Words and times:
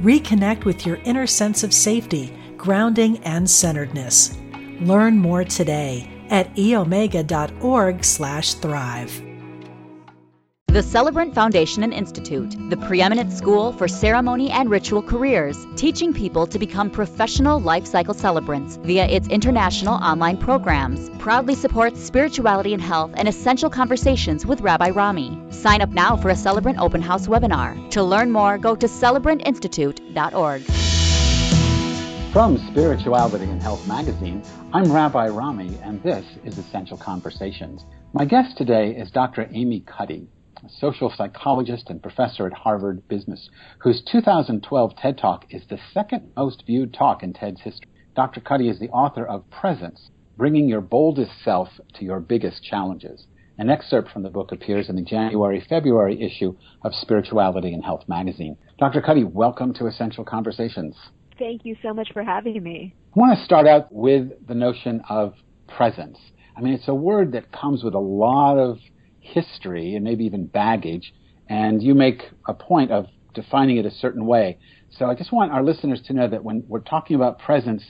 Reconnect 0.00 0.64
with 0.64 0.86
your 0.86 1.00
inner 1.04 1.26
sense 1.26 1.64
of 1.64 1.74
safety, 1.74 2.32
grounding, 2.56 3.18
and 3.24 3.50
centeredness. 3.50 4.38
Learn 4.80 5.18
more 5.18 5.42
today 5.44 6.08
at 6.30 6.54
eomega.org/thrive. 6.54 9.27
The 10.70 10.82
Celebrant 10.82 11.34
Foundation 11.34 11.82
and 11.82 11.94
Institute, 11.94 12.54
the 12.68 12.76
preeminent 12.76 13.32
school 13.32 13.72
for 13.72 13.88
ceremony 13.88 14.50
and 14.50 14.68
ritual 14.68 15.00
careers, 15.00 15.66
teaching 15.76 16.12
people 16.12 16.46
to 16.46 16.58
become 16.58 16.90
professional 16.90 17.58
life 17.58 17.86
cycle 17.86 18.12
celebrants 18.12 18.76
via 18.76 19.06
its 19.06 19.28
international 19.28 19.94
online 19.94 20.36
programs, 20.36 21.08
proudly 21.20 21.54
supports 21.54 22.04
spirituality 22.04 22.74
and 22.74 22.82
health 22.82 23.12
and 23.14 23.26
essential 23.26 23.70
conversations 23.70 24.44
with 24.44 24.60
Rabbi 24.60 24.90
Rami. 24.90 25.40
Sign 25.52 25.80
up 25.80 25.88
now 25.88 26.18
for 26.18 26.28
a 26.28 26.36
Celebrant 26.36 26.78
Open 26.78 27.00
House 27.00 27.28
webinar. 27.28 27.90
To 27.92 28.02
learn 28.02 28.30
more, 28.30 28.58
go 28.58 28.76
to 28.76 28.86
celebrantinstitute.org. 28.86 30.62
From 32.30 32.58
Spirituality 32.70 33.44
and 33.44 33.62
Health 33.62 33.88
magazine, 33.88 34.42
I'm 34.74 34.92
Rabbi 34.92 35.28
Rami, 35.28 35.78
and 35.82 36.02
this 36.02 36.26
is 36.44 36.58
Essential 36.58 36.98
Conversations. 36.98 37.86
My 38.12 38.26
guest 38.26 38.58
today 38.58 38.90
is 38.90 39.10
Dr. 39.10 39.48
Amy 39.54 39.80
Cuddy 39.80 40.28
social 40.70 41.12
psychologist 41.16 41.90
and 41.90 42.02
professor 42.02 42.46
at 42.46 42.52
Harvard 42.52 43.06
Business, 43.08 43.48
whose 43.78 44.02
2012 44.10 44.96
TED 44.96 45.18
Talk 45.18 45.46
is 45.50 45.62
the 45.68 45.78
second 45.92 46.32
most 46.36 46.64
viewed 46.66 46.92
talk 46.92 47.22
in 47.22 47.32
TED's 47.32 47.60
history. 47.60 47.90
Dr. 48.14 48.40
Cuddy 48.40 48.68
is 48.68 48.78
the 48.78 48.90
author 48.90 49.26
of 49.26 49.48
Presence, 49.50 50.10
Bringing 50.36 50.68
Your 50.68 50.80
Boldest 50.80 51.32
Self 51.44 51.68
to 51.94 52.04
Your 52.04 52.20
Biggest 52.20 52.62
Challenges. 52.62 53.26
An 53.58 53.70
excerpt 53.70 54.10
from 54.10 54.22
the 54.22 54.30
book 54.30 54.52
appears 54.52 54.88
in 54.88 54.96
the 54.96 55.02
January 55.02 55.64
February 55.68 56.22
issue 56.22 56.54
of 56.82 56.94
Spirituality 56.94 57.72
and 57.72 57.84
Health 57.84 58.04
magazine. 58.08 58.56
Dr. 58.78 59.00
Cuddy, 59.00 59.24
welcome 59.24 59.74
to 59.74 59.86
Essential 59.86 60.24
Conversations. 60.24 60.94
Thank 61.38 61.64
you 61.64 61.76
so 61.82 61.92
much 61.92 62.12
for 62.12 62.22
having 62.22 62.62
me. 62.62 62.94
I 63.16 63.18
want 63.18 63.38
to 63.38 63.44
start 63.44 63.66
out 63.66 63.92
with 63.92 64.46
the 64.46 64.54
notion 64.54 65.02
of 65.08 65.34
presence. 65.66 66.18
I 66.56 66.60
mean, 66.60 66.74
it's 66.74 66.88
a 66.88 66.94
word 66.94 67.32
that 67.32 67.52
comes 67.52 67.84
with 67.84 67.94
a 67.94 68.00
lot 68.00 68.58
of 68.58 68.78
history 69.32 69.94
and 69.94 70.04
maybe 70.04 70.24
even 70.24 70.46
baggage, 70.46 71.12
and 71.48 71.82
you 71.82 71.94
make 71.94 72.22
a 72.46 72.54
point 72.54 72.90
of 72.90 73.06
defining 73.34 73.76
it 73.76 73.86
a 73.86 73.90
certain 73.90 74.26
way. 74.26 74.58
So 74.90 75.06
I 75.06 75.14
just 75.14 75.32
want 75.32 75.52
our 75.52 75.62
listeners 75.62 76.00
to 76.06 76.12
know 76.12 76.28
that 76.28 76.42
when 76.42 76.64
we're 76.66 76.80
talking 76.80 77.16
about 77.16 77.38
presence 77.38 77.82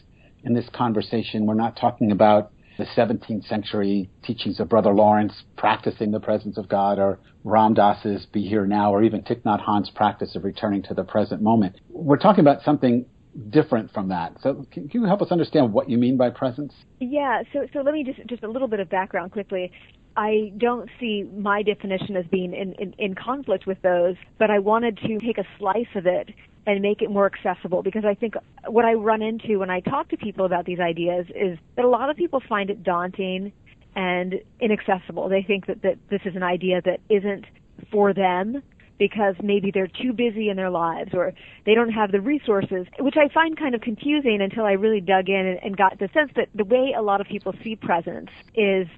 in 0.44 0.54
this 0.54 0.68
conversation, 0.74 1.46
we're 1.46 1.54
not 1.54 1.76
talking 1.76 2.12
about 2.12 2.52
the 2.76 2.84
17th 2.96 3.46
century 3.48 4.08
teachings 4.22 4.60
of 4.60 4.68
Brother 4.68 4.94
Lawrence 4.94 5.42
practicing 5.56 6.12
the 6.12 6.20
presence 6.20 6.56
of 6.56 6.68
God 6.68 6.98
or 6.98 7.18
Ram 7.42 7.74
Dass's 7.74 8.26
Be 8.26 8.42
Here 8.42 8.66
Now 8.66 8.94
or 8.94 9.02
even 9.02 9.22
Thich 9.22 9.42
Nhat 9.42 9.60
Hanh's 9.60 9.90
practice 9.90 10.36
of 10.36 10.44
returning 10.44 10.82
to 10.84 10.94
the 10.94 11.02
present 11.02 11.42
moment. 11.42 11.80
We're 11.88 12.18
talking 12.18 12.40
about 12.40 12.62
something 12.62 13.04
different 13.50 13.92
from 13.92 14.08
that. 14.08 14.36
So 14.40 14.66
can, 14.70 14.88
you 14.92 15.04
help 15.04 15.22
us 15.22 15.30
understand 15.30 15.72
what 15.72 15.90
you 15.90 15.98
mean 15.98 16.16
by 16.16 16.30
presence? 16.30 16.72
Yeah, 17.00 17.42
so 17.52 17.66
so 17.72 17.80
let 17.80 17.94
me 17.94 18.04
just 18.04 18.26
just 18.28 18.42
a 18.42 18.48
little 18.48 18.68
bit 18.68 18.80
of 18.80 18.88
background 18.88 19.32
quickly. 19.32 19.72
I 20.18 20.52
don't 20.56 20.90
see 20.98 21.22
my 21.22 21.62
definition 21.62 22.16
as 22.16 22.26
being 22.26 22.52
in, 22.52 22.72
in, 22.72 22.92
in 22.98 23.14
conflict 23.14 23.68
with 23.68 23.80
those, 23.82 24.16
but 24.36 24.50
I 24.50 24.58
wanted 24.58 24.98
to 25.06 25.18
take 25.20 25.38
a 25.38 25.44
slice 25.58 25.86
of 25.94 26.06
it 26.06 26.30
and 26.66 26.82
make 26.82 27.02
it 27.02 27.08
more 27.08 27.24
accessible 27.24 27.84
because 27.84 28.04
I 28.04 28.14
think 28.14 28.34
what 28.66 28.84
I 28.84 28.94
run 28.94 29.22
into 29.22 29.60
when 29.60 29.70
I 29.70 29.78
talk 29.78 30.08
to 30.08 30.16
people 30.16 30.44
about 30.44 30.66
these 30.66 30.80
ideas 30.80 31.26
is 31.36 31.56
that 31.76 31.84
a 31.84 31.88
lot 31.88 32.10
of 32.10 32.16
people 32.16 32.42
find 32.48 32.68
it 32.68 32.82
daunting 32.82 33.52
and 33.94 34.40
inaccessible. 34.58 35.28
They 35.28 35.44
think 35.44 35.66
that, 35.66 35.82
that 35.82 35.98
this 36.10 36.22
is 36.24 36.34
an 36.34 36.42
idea 36.42 36.82
that 36.84 36.98
isn't 37.08 37.44
for 37.92 38.12
them 38.12 38.60
because 38.98 39.36
maybe 39.40 39.70
they're 39.70 39.86
too 39.86 40.12
busy 40.12 40.48
in 40.48 40.56
their 40.56 40.70
lives 40.70 41.14
or 41.14 41.32
they 41.64 41.76
don't 41.76 41.92
have 41.92 42.10
the 42.10 42.20
resources, 42.20 42.88
which 42.98 43.16
I 43.16 43.32
find 43.32 43.56
kind 43.56 43.76
of 43.76 43.82
confusing 43.82 44.40
until 44.42 44.64
I 44.64 44.72
really 44.72 45.00
dug 45.00 45.28
in 45.28 45.46
and, 45.46 45.60
and 45.62 45.76
got 45.76 46.00
the 46.00 46.08
sense 46.12 46.32
that 46.34 46.48
the 46.56 46.64
way 46.64 46.92
a 46.98 47.02
lot 47.02 47.20
of 47.20 47.28
people 47.28 47.54
see 47.62 47.76
presence 47.76 48.30
is 48.56 48.88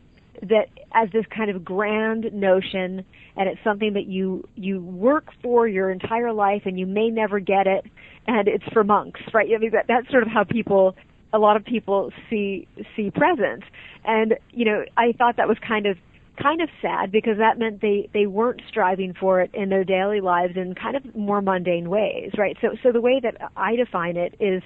that 0.43 0.67
as 0.95 1.09
this 1.13 1.25
kind 1.35 1.51
of 1.51 1.65
grand 1.65 2.33
notion 2.33 3.05
and 3.37 3.49
it's 3.49 3.61
something 3.65 3.95
that 3.95 4.07
you 4.07 4.47
you 4.57 4.81
work 4.81 5.29
for 5.43 5.67
your 5.67 5.91
entire 5.91 6.33
life 6.33 6.63
and 6.65 6.79
you 6.79 6.87
may 6.87 7.09
never 7.09 7.41
get 7.41 7.67
it 7.67 7.85
and 8.27 8.49
it's 8.49 8.65
for 8.73 8.85
monks 8.85 9.21
right 9.33 9.49
i 9.55 9.59
mean 9.59 9.71
that, 9.73 9.87
that's 9.89 10.09
sort 10.11 10.23
of 10.23 10.29
how 10.29 10.45
people 10.45 10.97
a 11.33 11.39
lot 11.39 11.57
of 11.57 11.65
people 11.65 12.11
see 12.29 12.67
see 12.97 13.11
presence 13.11 13.63
and 14.05 14.35
you 14.51 14.65
know 14.65 14.85
i 14.97 15.13
thought 15.13 15.37
that 15.37 15.49
was 15.49 15.59
kind 15.67 15.87
of 15.87 15.97
kind 16.41 16.61
of 16.61 16.69
sad 16.81 17.12
because 17.12 17.39
that 17.39 17.59
meant 17.59 17.81
they 17.81 18.09
they 18.12 18.27
weren't 18.27 18.62
striving 18.69 19.15
for 19.19 19.41
it 19.41 19.51
in 19.55 19.69
their 19.69 19.85
daily 19.85 20.21
lives 20.21 20.57
in 20.57 20.75
kind 20.75 20.97
of 20.97 21.15
more 21.15 21.43
mundane 21.43 21.89
ways, 21.89 22.31
right? 22.39 22.57
So 22.61 22.69
so 22.83 22.93
the 22.93 23.01
way 23.01 23.21
that 23.23 23.51
I 23.57 23.77
define 23.77 24.17
it 24.17 24.35
is 24.41 24.62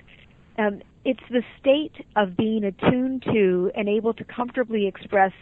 um, 0.59 0.83
it's 1.05 1.23
the 1.31 1.43
state 1.61 2.07
of 2.17 2.37
being 2.37 2.65
attuned 2.65 3.25
to 3.33 3.71
and 3.75 3.89
able 3.89 4.15
to 4.15 4.25
comfortably 4.25 4.87
express 4.87 5.33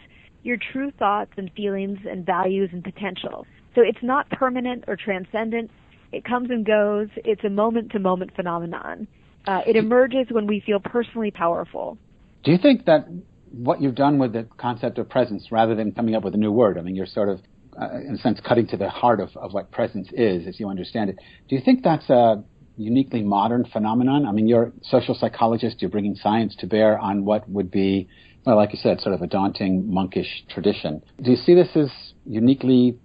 your 0.43 0.57
true 0.71 0.91
thoughts 0.91 1.31
and 1.37 1.51
feelings 1.55 1.99
and 2.09 2.25
values 2.25 2.69
and 2.73 2.83
potential. 2.83 3.45
So 3.75 3.81
it's 3.81 4.03
not 4.03 4.29
permanent 4.29 4.85
or 4.87 4.95
transcendent. 4.95 5.71
It 6.11 6.23
comes 6.25 6.51
and 6.51 6.65
goes. 6.65 7.07
It's 7.17 7.43
a 7.43 7.49
moment 7.49 7.91
to 7.93 7.99
moment 7.99 8.35
phenomenon. 8.35 9.07
Uh, 9.47 9.61
it 9.65 9.75
emerges 9.75 10.27
when 10.29 10.47
we 10.47 10.61
feel 10.65 10.79
personally 10.79 11.31
powerful. 11.31 11.97
Do 12.43 12.51
you 12.51 12.57
think 12.57 12.85
that 12.85 13.07
what 13.53 13.81
you've 13.81 13.95
done 13.95 14.17
with 14.17 14.33
the 14.33 14.47
concept 14.57 14.97
of 14.97 15.07
presence 15.07 15.51
rather 15.51 15.75
than 15.75 15.91
coming 15.91 16.15
up 16.15 16.23
with 16.23 16.33
a 16.33 16.37
new 16.37 16.51
word. 16.51 16.77
I 16.77 16.81
mean, 16.81 16.95
you're 16.95 17.05
sort 17.05 17.29
of, 17.29 17.39
uh, 17.79 17.99
in 17.99 18.15
a 18.15 18.17
sense, 18.17 18.39
cutting 18.45 18.67
to 18.67 18.77
the 18.77 18.89
heart 18.89 19.19
of, 19.19 19.29
of 19.37 19.53
what 19.53 19.71
presence 19.71 20.09
is 20.11 20.47
as 20.47 20.59
you 20.59 20.67
understand 20.67 21.11
it. 21.11 21.17
Do 21.47 21.55
you 21.55 21.61
think 21.63 21.83
that's 21.83 22.09
a 22.09 22.43
uniquely 22.77 23.21
modern 23.21 23.65
phenomenon? 23.71 24.25
I 24.25 24.31
mean, 24.31 24.47
you're 24.47 24.63
a 24.63 24.71
social 24.81 25.13
psychologist, 25.13 25.81
you're 25.81 25.91
bringing 25.91 26.15
science 26.15 26.55
to 26.59 26.67
bear 26.67 26.97
on 26.97 27.25
what 27.25 27.47
would 27.47 27.69
be, 27.69 28.09
well, 28.45 28.55
like 28.55 28.73
you 28.73 28.79
said, 28.81 28.99
sort 29.01 29.15
of 29.15 29.21
a 29.21 29.27
daunting 29.27 29.93
monkish 29.93 30.27
tradition. 30.49 31.01
Do 31.21 31.31
you 31.31 31.37
see 31.37 31.53
this 31.53 31.69
as 31.75 31.89
uniquely 32.25 32.97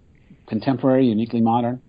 contemporary, 0.49 1.06
uniquely 1.06 1.41
modern? 1.41 1.81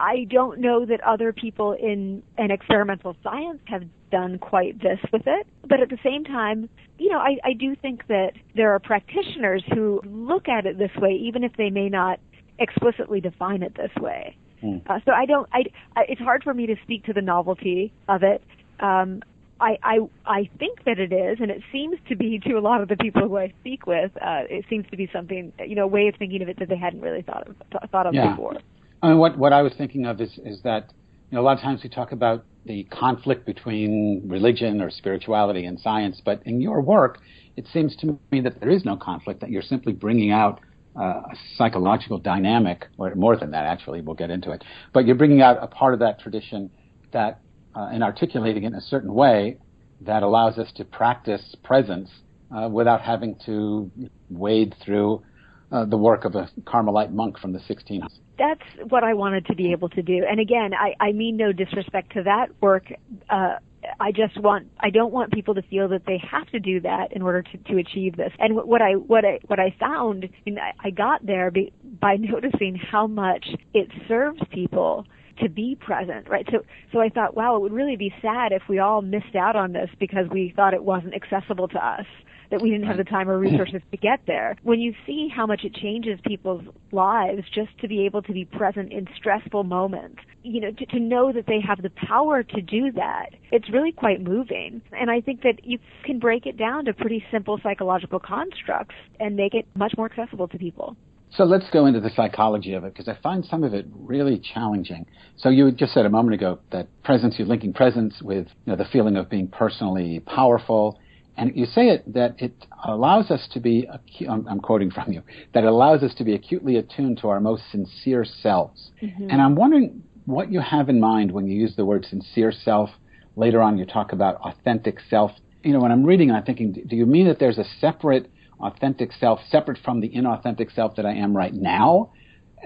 I 0.00 0.24
don't 0.30 0.60
know 0.60 0.86
that 0.86 1.00
other 1.02 1.32
people 1.32 1.72
in 1.72 2.22
an 2.38 2.50
experimental 2.50 3.16
science 3.22 3.60
have 3.66 3.82
done 4.10 4.38
quite 4.38 4.80
this 4.80 4.98
with 5.12 5.22
it. 5.26 5.46
But 5.68 5.80
at 5.80 5.90
the 5.90 5.98
same 6.02 6.24
time, 6.24 6.68
you 6.98 7.10
know, 7.10 7.18
I, 7.18 7.36
I 7.44 7.52
do 7.52 7.76
think 7.76 8.06
that 8.08 8.32
there 8.56 8.74
are 8.74 8.78
practitioners 8.78 9.62
who 9.72 10.00
look 10.04 10.48
at 10.48 10.66
it 10.66 10.78
this 10.78 10.90
way, 10.96 11.12
even 11.12 11.44
if 11.44 11.52
they 11.56 11.70
may 11.70 11.88
not 11.88 12.18
explicitly 12.58 13.20
define 13.20 13.62
it 13.62 13.76
this 13.76 13.90
way. 14.00 14.36
Mm. 14.62 14.82
Uh, 14.88 15.00
so 15.04 15.12
I 15.12 15.26
don't. 15.26 15.48
I, 15.52 15.64
I, 15.96 16.02
it's 16.08 16.20
hard 16.20 16.44
for 16.44 16.52
me 16.52 16.66
to 16.66 16.76
speak 16.82 17.04
to 17.04 17.12
the 17.12 17.22
novelty 17.22 17.92
of 18.08 18.22
it. 18.22 18.42
Um, 18.80 19.22
I, 19.60 19.78
I 19.82 19.98
I 20.24 20.50
think 20.58 20.84
that 20.84 20.98
it 20.98 21.12
is, 21.12 21.38
and 21.40 21.50
it 21.50 21.62
seems 21.70 21.98
to 22.08 22.16
be 22.16 22.38
to 22.40 22.54
a 22.54 22.60
lot 22.60 22.80
of 22.80 22.88
the 22.88 22.96
people 22.96 23.22
who 23.22 23.36
I 23.36 23.52
speak 23.60 23.86
with. 23.86 24.10
Uh, 24.16 24.42
it 24.48 24.64
seems 24.70 24.86
to 24.90 24.96
be 24.96 25.08
something, 25.12 25.52
you 25.66 25.74
know, 25.74 25.84
a 25.84 25.86
way 25.86 26.08
of 26.08 26.14
thinking 26.18 26.42
of 26.42 26.48
it 26.48 26.58
that 26.58 26.68
they 26.68 26.76
hadn't 26.76 27.00
really 27.00 27.22
thought 27.22 27.46
of 27.46 27.90
thought 27.90 28.06
of 28.06 28.14
yeah. 28.14 28.30
before. 28.30 28.56
I 29.02 29.08
mean, 29.08 29.18
what 29.18 29.38
what 29.38 29.52
I 29.52 29.62
was 29.62 29.72
thinking 29.76 30.06
of 30.06 30.20
is 30.20 30.38
is 30.44 30.62
that 30.62 30.92
you 31.30 31.36
know 31.36 31.42
a 31.42 31.44
lot 31.44 31.56
of 31.56 31.62
times 31.62 31.82
we 31.82 31.90
talk 31.90 32.12
about 32.12 32.44
the 32.64 32.84
conflict 32.84 33.46
between 33.46 34.22
religion 34.26 34.80
or 34.80 34.90
spirituality 34.90 35.64
and 35.64 35.78
science, 35.78 36.20
but 36.24 36.42
in 36.44 36.60
your 36.60 36.80
work, 36.80 37.18
it 37.56 37.66
seems 37.72 37.96
to 37.96 38.18
me 38.30 38.40
that 38.40 38.60
there 38.60 38.70
is 38.70 38.84
no 38.84 38.96
conflict. 38.96 39.40
That 39.40 39.50
you're 39.50 39.62
simply 39.62 39.92
bringing 39.92 40.30
out 40.30 40.60
uh, 40.96 41.02
a 41.02 41.36
psychological 41.56 42.18
dynamic, 42.18 42.86
or 42.98 43.14
more 43.14 43.36
than 43.36 43.50
that, 43.52 43.64
actually. 43.66 44.00
We'll 44.00 44.16
get 44.16 44.30
into 44.30 44.50
it, 44.52 44.64
but 44.92 45.06
you're 45.06 45.16
bringing 45.16 45.42
out 45.42 45.58
a 45.62 45.66
part 45.66 45.94
of 45.94 46.00
that 46.00 46.18
tradition 46.20 46.70
that, 47.12 47.40
uh, 47.74 47.88
and 47.92 48.02
articulating 48.02 48.64
it 48.64 48.68
in 48.68 48.74
a 48.74 48.80
certain 48.80 49.12
way 49.12 49.58
that 50.00 50.22
allows 50.22 50.58
us 50.58 50.70
to 50.76 50.84
practice 50.84 51.56
presence 51.62 52.10
uh, 52.54 52.68
without 52.68 53.00
having 53.00 53.36
to 53.46 53.90
wade 54.30 54.74
through 54.84 55.22
uh, 55.70 55.84
the 55.84 55.96
work 55.96 56.24
of 56.24 56.34
a 56.34 56.50
Carmelite 56.64 57.12
monk 57.12 57.38
from 57.38 57.52
the 57.52 57.60
1600s 57.60 58.08
that's 58.40 58.62
what 58.88 59.04
I 59.04 59.12
wanted 59.14 59.46
to 59.46 59.54
be 59.54 59.70
able 59.72 59.90
to 59.90 60.02
do. 60.02 60.24
And 60.28 60.40
again, 60.40 60.72
I, 60.72 60.94
I 60.98 61.12
mean 61.12 61.36
no 61.36 61.52
disrespect 61.52 62.14
to 62.14 62.22
that 62.22 62.46
work. 62.60 62.90
Uh, 63.28 63.56
I 63.98 64.12
just 64.12 64.38
want 64.40 64.68
I 64.78 64.90
don't 64.90 65.12
want 65.12 65.32
people 65.32 65.54
to 65.54 65.62
feel 65.62 65.88
that 65.88 66.02
they 66.06 66.20
have 66.30 66.46
to 66.48 66.58
do 66.58 66.80
that 66.80 67.12
in 67.12 67.22
order 67.22 67.42
to, 67.42 67.58
to 67.58 67.78
achieve 67.78 68.16
this. 68.16 68.32
And 68.38 68.56
what 68.56 68.82
I 68.82 68.92
what 68.92 69.24
I 69.24 69.40
what 69.46 69.60
I 69.60 69.74
found, 69.78 70.24
I, 70.24 70.50
mean, 70.50 70.58
I 70.58 70.90
got 70.90 71.24
there 71.24 71.52
by 72.00 72.16
noticing 72.18 72.76
how 72.76 73.06
much 73.06 73.46
it 73.74 73.88
serves 74.08 74.40
people 74.50 75.06
to 75.40 75.48
be 75.48 75.76
present, 75.80 76.28
right? 76.28 76.46
So, 76.50 76.64
so 76.92 77.00
I 77.00 77.08
thought, 77.08 77.36
wow, 77.36 77.56
it 77.56 77.62
would 77.62 77.72
really 77.72 77.96
be 77.96 78.12
sad 78.22 78.52
if 78.52 78.62
we 78.68 78.78
all 78.78 79.02
missed 79.02 79.36
out 79.36 79.56
on 79.56 79.72
this 79.72 79.90
because 79.98 80.26
we 80.30 80.52
thought 80.54 80.74
it 80.74 80.84
wasn't 80.84 81.14
accessible 81.14 81.68
to 81.68 81.78
us 81.78 82.06
that 82.50 82.60
we 82.60 82.70
didn't 82.70 82.86
have 82.86 82.96
the 82.96 83.04
time 83.04 83.28
or 83.28 83.38
resources 83.38 83.80
to 83.90 83.96
get 83.96 84.20
there. 84.26 84.56
When 84.62 84.80
you 84.80 84.92
see 85.06 85.28
how 85.34 85.46
much 85.46 85.60
it 85.64 85.74
changes 85.74 86.18
people's 86.26 86.64
lives 86.92 87.42
just 87.54 87.76
to 87.80 87.88
be 87.88 88.04
able 88.06 88.22
to 88.22 88.32
be 88.32 88.44
present 88.44 88.92
in 88.92 89.06
stressful 89.16 89.64
moments, 89.64 90.18
you 90.42 90.60
know, 90.60 90.72
to, 90.72 90.86
to 90.86 90.98
know 90.98 91.32
that 91.32 91.46
they 91.46 91.60
have 91.60 91.82
the 91.82 91.90
power 91.90 92.42
to 92.42 92.60
do 92.60 92.90
that, 92.92 93.30
it's 93.52 93.70
really 93.70 93.92
quite 93.92 94.20
moving. 94.20 94.82
And 94.92 95.10
I 95.10 95.20
think 95.20 95.42
that 95.42 95.64
you 95.64 95.78
can 96.04 96.18
break 96.18 96.46
it 96.46 96.56
down 96.56 96.86
to 96.86 96.92
pretty 96.92 97.24
simple 97.30 97.58
psychological 97.62 98.18
constructs 98.18 98.96
and 99.18 99.36
make 99.36 99.54
it 99.54 99.66
much 99.76 99.94
more 99.96 100.06
accessible 100.06 100.48
to 100.48 100.58
people. 100.58 100.96
So 101.36 101.44
let's 101.44 101.68
go 101.70 101.86
into 101.86 102.00
the 102.00 102.10
psychology 102.10 102.74
of 102.74 102.84
it 102.84 102.92
because 102.92 103.08
I 103.08 103.16
find 103.22 103.44
some 103.44 103.62
of 103.62 103.72
it 103.72 103.86
really 103.94 104.38
challenging. 104.38 105.06
So 105.36 105.48
you 105.48 105.70
just 105.70 105.94
said 105.94 106.04
a 106.04 106.10
moment 106.10 106.34
ago 106.34 106.58
that 106.72 106.88
presence, 107.04 107.36
you're 107.38 107.46
linking 107.46 107.72
presence 107.72 108.20
with 108.20 108.48
you 108.66 108.72
know, 108.72 108.76
the 108.76 108.84
feeling 108.84 109.16
of 109.16 109.30
being 109.30 109.48
personally 109.48 110.20
powerful 110.20 110.98
and 111.40 111.56
you 111.56 111.64
say 111.64 111.88
it 111.88 112.12
that 112.12 112.34
it 112.38 112.52
allows 112.84 113.30
us 113.30 113.48
to 113.52 113.60
be, 113.60 113.88
I'm 114.28 114.60
quoting 114.60 114.90
from 114.90 115.10
you, 115.10 115.22
that 115.54 115.64
it 115.64 115.66
allows 115.66 116.02
us 116.02 116.12
to 116.16 116.24
be 116.24 116.34
acutely 116.34 116.76
attuned 116.76 117.18
to 117.22 117.28
our 117.28 117.40
most 117.40 117.62
sincere 117.70 118.26
selves. 118.26 118.90
Mm-hmm. 119.02 119.30
And 119.30 119.40
I'm 119.40 119.54
wondering 119.54 120.02
what 120.26 120.52
you 120.52 120.60
have 120.60 120.90
in 120.90 121.00
mind 121.00 121.32
when 121.32 121.46
you 121.46 121.58
use 121.58 121.74
the 121.76 121.86
word 121.86 122.04
sincere 122.04 122.52
self. 122.52 122.90
Later 123.36 123.62
on, 123.62 123.78
you 123.78 123.86
talk 123.86 124.12
about 124.12 124.36
authentic 124.42 124.98
self. 125.08 125.30
You 125.62 125.72
know, 125.72 125.80
when 125.80 125.92
I'm 125.92 126.04
reading, 126.04 126.30
I'm 126.30 126.42
thinking, 126.42 126.72
do 126.72 126.94
you 126.94 127.06
mean 127.06 127.26
that 127.28 127.38
there's 127.38 127.58
a 127.58 127.64
separate 127.80 128.30
authentic 128.62 129.10
self, 129.18 129.40
separate 129.50 129.78
from 129.84 130.00
the 130.00 130.08
inauthentic 130.08 130.74
self 130.74 130.96
that 130.96 131.06
I 131.06 131.14
am 131.14 131.36
right 131.36 131.54
now, 131.54 132.12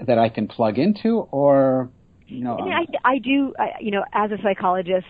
that 0.05 0.17
I 0.17 0.29
can 0.29 0.47
plug 0.47 0.77
into, 0.77 1.27
or 1.31 1.89
you 2.27 2.43
know? 2.43 2.57
I, 2.57 2.63
mean, 2.63 2.73
I, 2.73 3.09
I 3.09 3.17
do. 3.19 3.53
I, 3.57 3.71
you 3.79 3.91
know, 3.91 4.03
as 4.13 4.31
a 4.31 4.37
psychologist, 4.41 5.07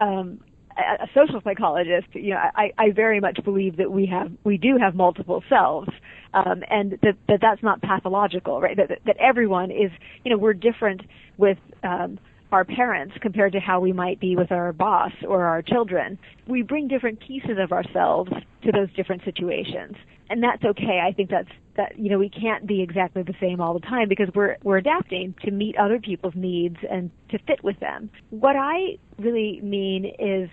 um, 0.00 0.40
a 0.76 1.08
social 1.14 1.40
psychologist, 1.42 2.08
you 2.12 2.30
know, 2.30 2.40
I, 2.54 2.72
I 2.78 2.90
very 2.90 3.20
much 3.20 3.42
believe 3.44 3.76
that 3.76 3.90
we 3.90 4.06
have, 4.06 4.30
we 4.44 4.56
do 4.56 4.78
have 4.80 4.94
multiple 4.94 5.42
selves, 5.48 5.88
um, 6.32 6.62
and 6.70 6.92
that, 7.02 7.16
that 7.28 7.40
that's 7.40 7.62
not 7.62 7.82
pathological, 7.82 8.60
right? 8.60 8.76
That, 8.76 9.00
that 9.04 9.16
everyone 9.18 9.70
is, 9.70 9.90
you 10.24 10.30
know, 10.30 10.38
we're 10.38 10.54
different 10.54 11.02
with, 11.36 11.58
um, 11.82 12.18
our 12.52 12.64
parents 12.64 13.14
compared 13.20 13.52
to 13.52 13.60
how 13.60 13.80
we 13.80 13.92
might 13.92 14.20
be 14.20 14.36
with 14.36 14.50
our 14.52 14.72
boss 14.72 15.12
or 15.26 15.44
our 15.44 15.62
children. 15.62 16.18
We 16.46 16.62
bring 16.62 16.88
different 16.88 17.20
pieces 17.20 17.58
of 17.58 17.72
ourselves 17.72 18.30
to 18.64 18.72
those 18.72 18.92
different 18.94 19.22
situations. 19.24 19.96
And 20.28 20.42
that's 20.42 20.62
okay. 20.64 21.00
I 21.06 21.12
think 21.12 21.30
that's 21.30 21.48
that 21.76 21.98
you 21.98 22.10
know, 22.10 22.18
we 22.18 22.28
can't 22.28 22.66
be 22.66 22.82
exactly 22.82 23.22
the 23.22 23.34
same 23.40 23.60
all 23.60 23.74
the 23.74 23.80
time 23.80 24.08
because 24.08 24.28
we're 24.34 24.56
we're 24.62 24.78
adapting 24.78 25.34
to 25.44 25.50
meet 25.50 25.76
other 25.76 25.98
people's 25.98 26.34
needs 26.36 26.76
and 26.88 27.10
to 27.30 27.38
fit 27.46 27.62
with 27.64 27.78
them. 27.80 28.10
What 28.30 28.56
I 28.56 28.98
really 29.18 29.60
mean 29.62 30.04
is 30.04 30.48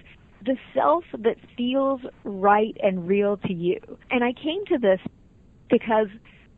the 0.46 0.56
self 0.74 1.04
that 1.14 1.36
feels 1.58 2.02
right 2.24 2.76
and 2.82 3.08
real 3.08 3.38
to 3.38 3.54
you. 3.54 3.80
And 4.10 4.24
I 4.24 4.34
came 4.34 4.66
to 4.68 4.78
this 4.78 5.00
because 5.70 6.08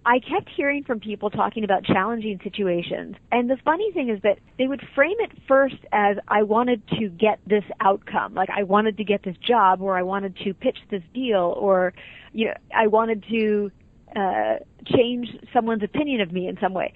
I 0.10 0.18
kept 0.18 0.50
hearing 0.50 0.84
from 0.84 1.00
people 1.00 1.30
talking 1.30 1.64
about 1.64 1.84
challenging 1.84 2.40
situations. 2.44 3.16
And 3.32 3.48
the 3.48 3.58
funny 3.64 3.92
thing 3.92 4.10
is 4.10 4.20
that 4.24 4.40
they 4.58 4.66
would 4.66 4.82
frame 4.96 5.18
it 5.20 5.32
first 5.48 5.76
as 5.92 6.18
I 6.28 6.42
wanted 6.42 6.82
to 7.00 7.10
get 7.10 7.40
this 7.46 7.64
outcome. 7.80 8.34
Like 8.34 8.50
I 8.50 8.64
wanted 8.64 8.98
to 8.98 9.04
get 9.04 9.22
this 9.22 9.38
job 9.38 9.84
or 9.84 9.96
I 9.96 10.02
wanted 10.02 10.36
to 10.38 10.56
pitch 10.56 10.80
this 10.90 11.04
deal 11.14 11.54
or, 11.56 11.94
you 12.34 12.48
know, 12.48 12.56
I 12.76 12.88
wanted 12.88 13.24
to, 13.30 13.72
uh, 14.16 14.56
change 14.88 15.28
someone's 15.54 15.84
opinion 15.84 16.22
of 16.22 16.32
me 16.32 16.48
in 16.48 16.58
some 16.60 16.74
way. 16.74 16.92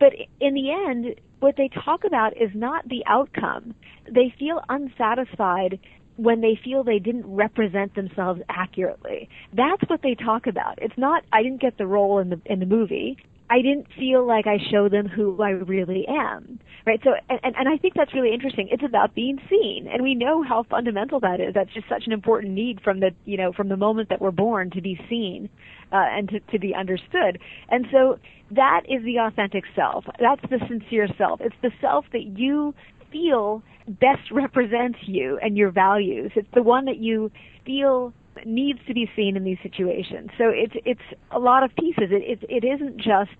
But 0.00 0.14
in 0.40 0.54
the 0.54 0.70
end, 0.70 1.14
what 1.40 1.56
they 1.58 1.68
talk 1.68 2.04
about 2.04 2.38
is 2.38 2.50
not 2.54 2.88
the 2.88 3.04
outcome. 3.06 3.74
They 4.10 4.34
feel 4.38 4.62
unsatisfied 4.70 5.78
when 6.16 6.40
they 6.40 6.58
feel 6.62 6.82
they 6.82 6.98
didn't 6.98 7.26
represent 7.26 7.94
themselves 7.94 8.40
accurately. 8.48 9.28
That's 9.52 9.82
what 9.88 10.00
they 10.02 10.14
talk 10.14 10.46
about. 10.46 10.78
It's 10.80 10.96
not 10.96 11.24
I 11.32 11.42
didn't 11.42 11.60
get 11.60 11.78
the 11.78 11.86
role 11.86 12.18
in 12.18 12.30
the 12.30 12.40
in 12.46 12.60
the 12.60 12.66
movie. 12.66 13.16
I 13.48 13.62
didn't 13.62 13.86
feel 13.96 14.26
like 14.26 14.48
I 14.48 14.58
showed 14.72 14.92
them 14.92 15.06
who 15.06 15.40
I 15.40 15.50
really 15.50 16.04
am. 16.08 16.58
Right? 16.84 17.00
So 17.04 17.10
and, 17.28 17.54
and 17.56 17.68
I 17.68 17.76
think 17.76 17.94
that's 17.94 18.14
really 18.14 18.32
interesting. 18.32 18.68
It's 18.70 18.82
about 18.82 19.14
being 19.14 19.38
seen. 19.48 19.88
And 19.92 20.02
we 20.02 20.14
know 20.14 20.42
how 20.42 20.64
fundamental 20.64 21.20
that 21.20 21.40
is. 21.40 21.54
That's 21.54 21.72
just 21.72 21.88
such 21.88 22.04
an 22.06 22.12
important 22.12 22.54
need 22.54 22.80
from 22.82 23.00
the 23.00 23.10
you 23.24 23.36
know, 23.36 23.52
from 23.52 23.68
the 23.68 23.76
moment 23.76 24.08
that 24.08 24.20
we're 24.20 24.30
born 24.30 24.70
to 24.70 24.80
be 24.80 24.98
seen 25.08 25.48
uh, 25.92 25.96
and 25.96 26.28
to, 26.30 26.40
to 26.40 26.58
be 26.58 26.74
understood. 26.74 27.38
And 27.68 27.86
so 27.92 28.18
that 28.50 28.82
is 28.88 29.04
the 29.04 29.18
authentic 29.18 29.64
self. 29.74 30.04
That's 30.20 30.42
the 30.42 30.60
sincere 30.68 31.08
self. 31.18 31.40
It's 31.40 31.56
the 31.62 31.72
self 31.80 32.04
that 32.12 32.24
you 32.38 32.74
feel 33.10 33.62
best 33.88 34.30
represents 34.30 34.98
you 35.02 35.38
and 35.42 35.56
your 35.56 35.70
values. 35.70 36.32
It's 36.34 36.48
the 36.54 36.62
one 36.62 36.84
that 36.86 36.98
you 36.98 37.30
feel 37.64 38.12
needs 38.44 38.78
to 38.86 38.94
be 38.94 39.10
seen 39.16 39.36
in 39.36 39.44
these 39.44 39.58
situations. 39.62 40.30
So 40.36 40.44
it's 40.48 40.74
it's 40.84 41.00
a 41.30 41.38
lot 41.38 41.62
of 41.62 41.74
pieces. 41.76 42.10
It 42.10 42.40
it, 42.42 42.64
it 42.64 42.66
isn't 42.66 42.96
just 42.96 43.36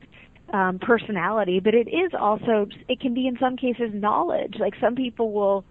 um, 0.52 0.78
personality, 0.78 1.60
but 1.60 1.74
it 1.74 1.88
is 1.88 2.12
also 2.18 2.66
it 2.88 3.00
can 3.00 3.14
be 3.14 3.26
in 3.26 3.36
some 3.38 3.56
cases 3.56 3.90
knowledge. 3.92 4.54
Like 4.58 4.74
some 4.80 4.94
people 4.94 5.32
will 5.32 5.64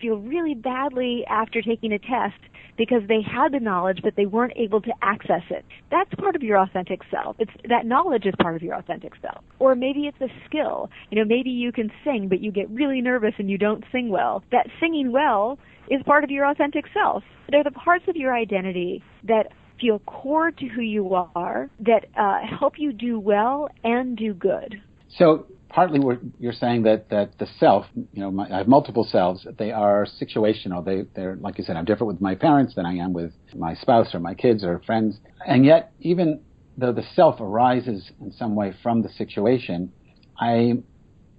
feel 0.00 0.16
really 0.16 0.54
badly 0.54 1.24
after 1.28 1.62
taking 1.62 1.92
a 1.92 1.98
test 1.98 2.38
because 2.76 3.02
they 3.08 3.20
had 3.20 3.52
the 3.52 3.60
knowledge 3.60 4.00
but 4.02 4.14
they 4.16 4.26
weren't 4.26 4.52
able 4.56 4.80
to 4.80 4.92
access 5.02 5.42
it. 5.50 5.64
That's 5.90 6.12
part 6.14 6.36
of 6.36 6.42
your 6.42 6.58
authentic 6.58 7.00
self. 7.10 7.36
It's 7.38 7.50
that 7.68 7.86
knowledge 7.86 8.24
is 8.26 8.34
part 8.40 8.56
of 8.56 8.62
your 8.62 8.74
authentic 8.74 9.12
self. 9.20 9.42
Or 9.58 9.74
maybe 9.74 10.06
it's 10.06 10.20
a 10.20 10.28
skill. 10.46 10.90
You 11.10 11.18
know, 11.18 11.24
maybe 11.24 11.50
you 11.50 11.72
can 11.72 11.90
sing 12.04 12.28
but 12.28 12.40
you 12.40 12.52
get 12.52 12.70
really 12.70 13.00
nervous 13.00 13.34
and 13.38 13.50
you 13.50 13.58
don't 13.58 13.84
sing 13.92 14.08
well. 14.08 14.42
That 14.52 14.68
singing 14.80 15.12
well 15.12 15.58
is 15.90 16.02
part 16.04 16.24
of 16.24 16.30
your 16.30 16.48
authentic 16.50 16.84
self. 16.94 17.22
They're 17.50 17.64
the 17.64 17.70
parts 17.70 18.04
of 18.08 18.16
your 18.16 18.34
identity 18.34 19.02
that 19.24 19.52
feel 19.80 20.00
core 20.00 20.50
to 20.50 20.66
who 20.66 20.82
you 20.82 21.14
are, 21.14 21.70
that 21.80 22.06
uh, 22.16 22.40
help 22.58 22.74
you 22.78 22.92
do 22.92 23.18
well 23.18 23.68
and 23.84 24.16
do 24.16 24.34
good. 24.34 24.80
So 25.08 25.46
partly 25.68 25.98
what 26.00 26.18
you're 26.38 26.52
saying 26.52 26.82
that, 26.84 27.10
that 27.10 27.38
the 27.38 27.46
self, 27.58 27.86
you 27.94 28.20
know, 28.22 28.30
my, 28.30 28.46
I 28.52 28.58
have 28.58 28.68
multiple 28.68 29.04
selves. 29.04 29.46
They 29.58 29.72
are 29.72 30.06
situational. 30.20 30.84
They, 30.84 31.04
they're, 31.14 31.36
like 31.36 31.58
you 31.58 31.64
said, 31.64 31.76
I'm 31.76 31.84
different 31.84 32.12
with 32.12 32.20
my 32.20 32.34
parents 32.34 32.74
than 32.74 32.86
I 32.86 32.94
am 32.96 33.12
with 33.12 33.32
my 33.54 33.74
spouse 33.74 34.14
or 34.14 34.20
my 34.20 34.34
kids 34.34 34.64
or 34.64 34.80
friends. 34.86 35.18
And 35.46 35.64
yet, 35.64 35.92
even 36.00 36.40
though 36.76 36.92
the 36.92 37.04
self 37.14 37.40
arises 37.40 38.10
in 38.20 38.32
some 38.32 38.54
way 38.54 38.74
from 38.82 39.02
the 39.02 39.08
situation, 39.10 39.92
I, 40.38 40.74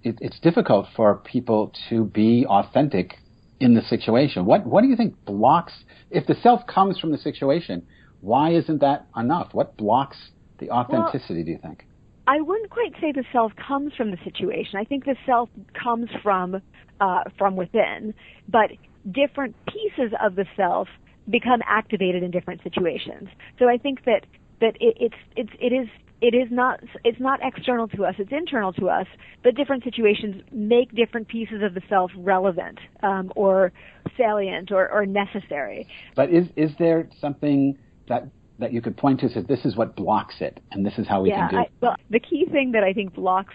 it, 0.02 0.18
it's 0.20 0.38
difficult 0.40 0.86
for 0.94 1.16
people 1.16 1.72
to 1.88 2.04
be 2.04 2.46
authentic 2.46 3.14
in 3.58 3.74
the 3.74 3.82
situation. 3.82 4.46
What, 4.46 4.66
what 4.66 4.82
do 4.82 4.88
you 4.88 4.96
think 4.96 5.24
blocks, 5.24 5.72
if 6.10 6.26
the 6.26 6.34
self 6.42 6.66
comes 6.66 6.98
from 6.98 7.12
the 7.12 7.18
situation, 7.18 7.86
why 8.20 8.52
isn't 8.52 8.80
that 8.80 9.06
enough? 9.16 9.48
What 9.52 9.76
blocks 9.76 10.16
the 10.58 10.70
authenticity, 10.70 11.34
well, 11.34 11.44
do 11.44 11.50
you 11.50 11.58
think? 11.58 11.84
I 12.30 12.40
wouldn't 12.40 12.70
quite 12.70 12.92
say 13.00 13.10
the 13.10 13.24
self 13.32 13.50
comes 13.56 13.92
from 13.96 14.12
the 14.12 14.18
situation. 14.22 14.78
I 14.78 14.84
think 14.84 15.04
the 15.04 15.16
self 15.26 15.48
comes 15.74 16.08
from 16.22 16.62
uh, 17.00 17.24
from 17.36 17.56
within, 17.56 18.14
but 18.48 18.70
different 19.10 19.56
pieces 19.66 20.12
of 20.22 20.36
the 20.36 20.44
self 20.56 20.86
become 21.28 21.60
activated 21.66 22.22
in 22.22 22.30
different 22.30 22.62
situations. 22.62 23.28
So 23.58 23.68
I 23.68 23.78
think 23.78 24.04
that 24.04 24.26
that 24.60 24.76
it, 24.78 24.96
it's 25.00 25.16
it's 25.34 25.50
it 25.58 25.72
is 25.72 25.88
it 26.20 26.36
is 26.36 26.46
not 26.52 26.78
it's 27.02 27.18
not 27.18 27.40
external 27.42 27.88
to 27.88 28.04
us 28.04 28.14
it's 28.18 28.30
internal 28.30 28.72
to 28.74 28.88
us 28.88 29.06
but 29.42 29.56
different 29.56 29.82
situations 29.82 30.42
make 30.52 30.94
different 30.94 31.26
pieces 31.26 31.62
of 31.62 31.74
the 31.74 31.80
self 31.88 32.10
relevant 32.14 32.78
um, 33.02 33.32
or 33.34 33.72
salient 34.18 34.70
or, 34.70 34.88
or 34.90 35.06
necessary 35.06 35.88
but 36.14 36.30
is 36.30 36.46
is 36.56 36.70
there 36.78 37.08
something 37.18 37.76
that 38.06 38.28
that 38.60 38.72
you 38.72 38.80
could 38.80 38.96
point 38.96 39.20
to 39.20 39.28
that 39.30 39.48
this 39.48 39.64
is 39.64 39.76
what 39.76 39.96
blocks 39.96 40.36
it 40.40 40.60
and 40.70 40.84
this 40.84 40.94
is 40.98 41.06
how 41.08 41.22
we 41.22 41.30
yeah, 41.30 41.48
can 41.48 41.50
do 41.50 41.62
it? 41.62 41.72
well, 41.80 41.96
the 42.10 42.20
key 42.20 42.46
thing 42.50 42.72
that 42.72 42.84
I 42.84 42.92
think 42.92 43.14
blocks 43.14 43.54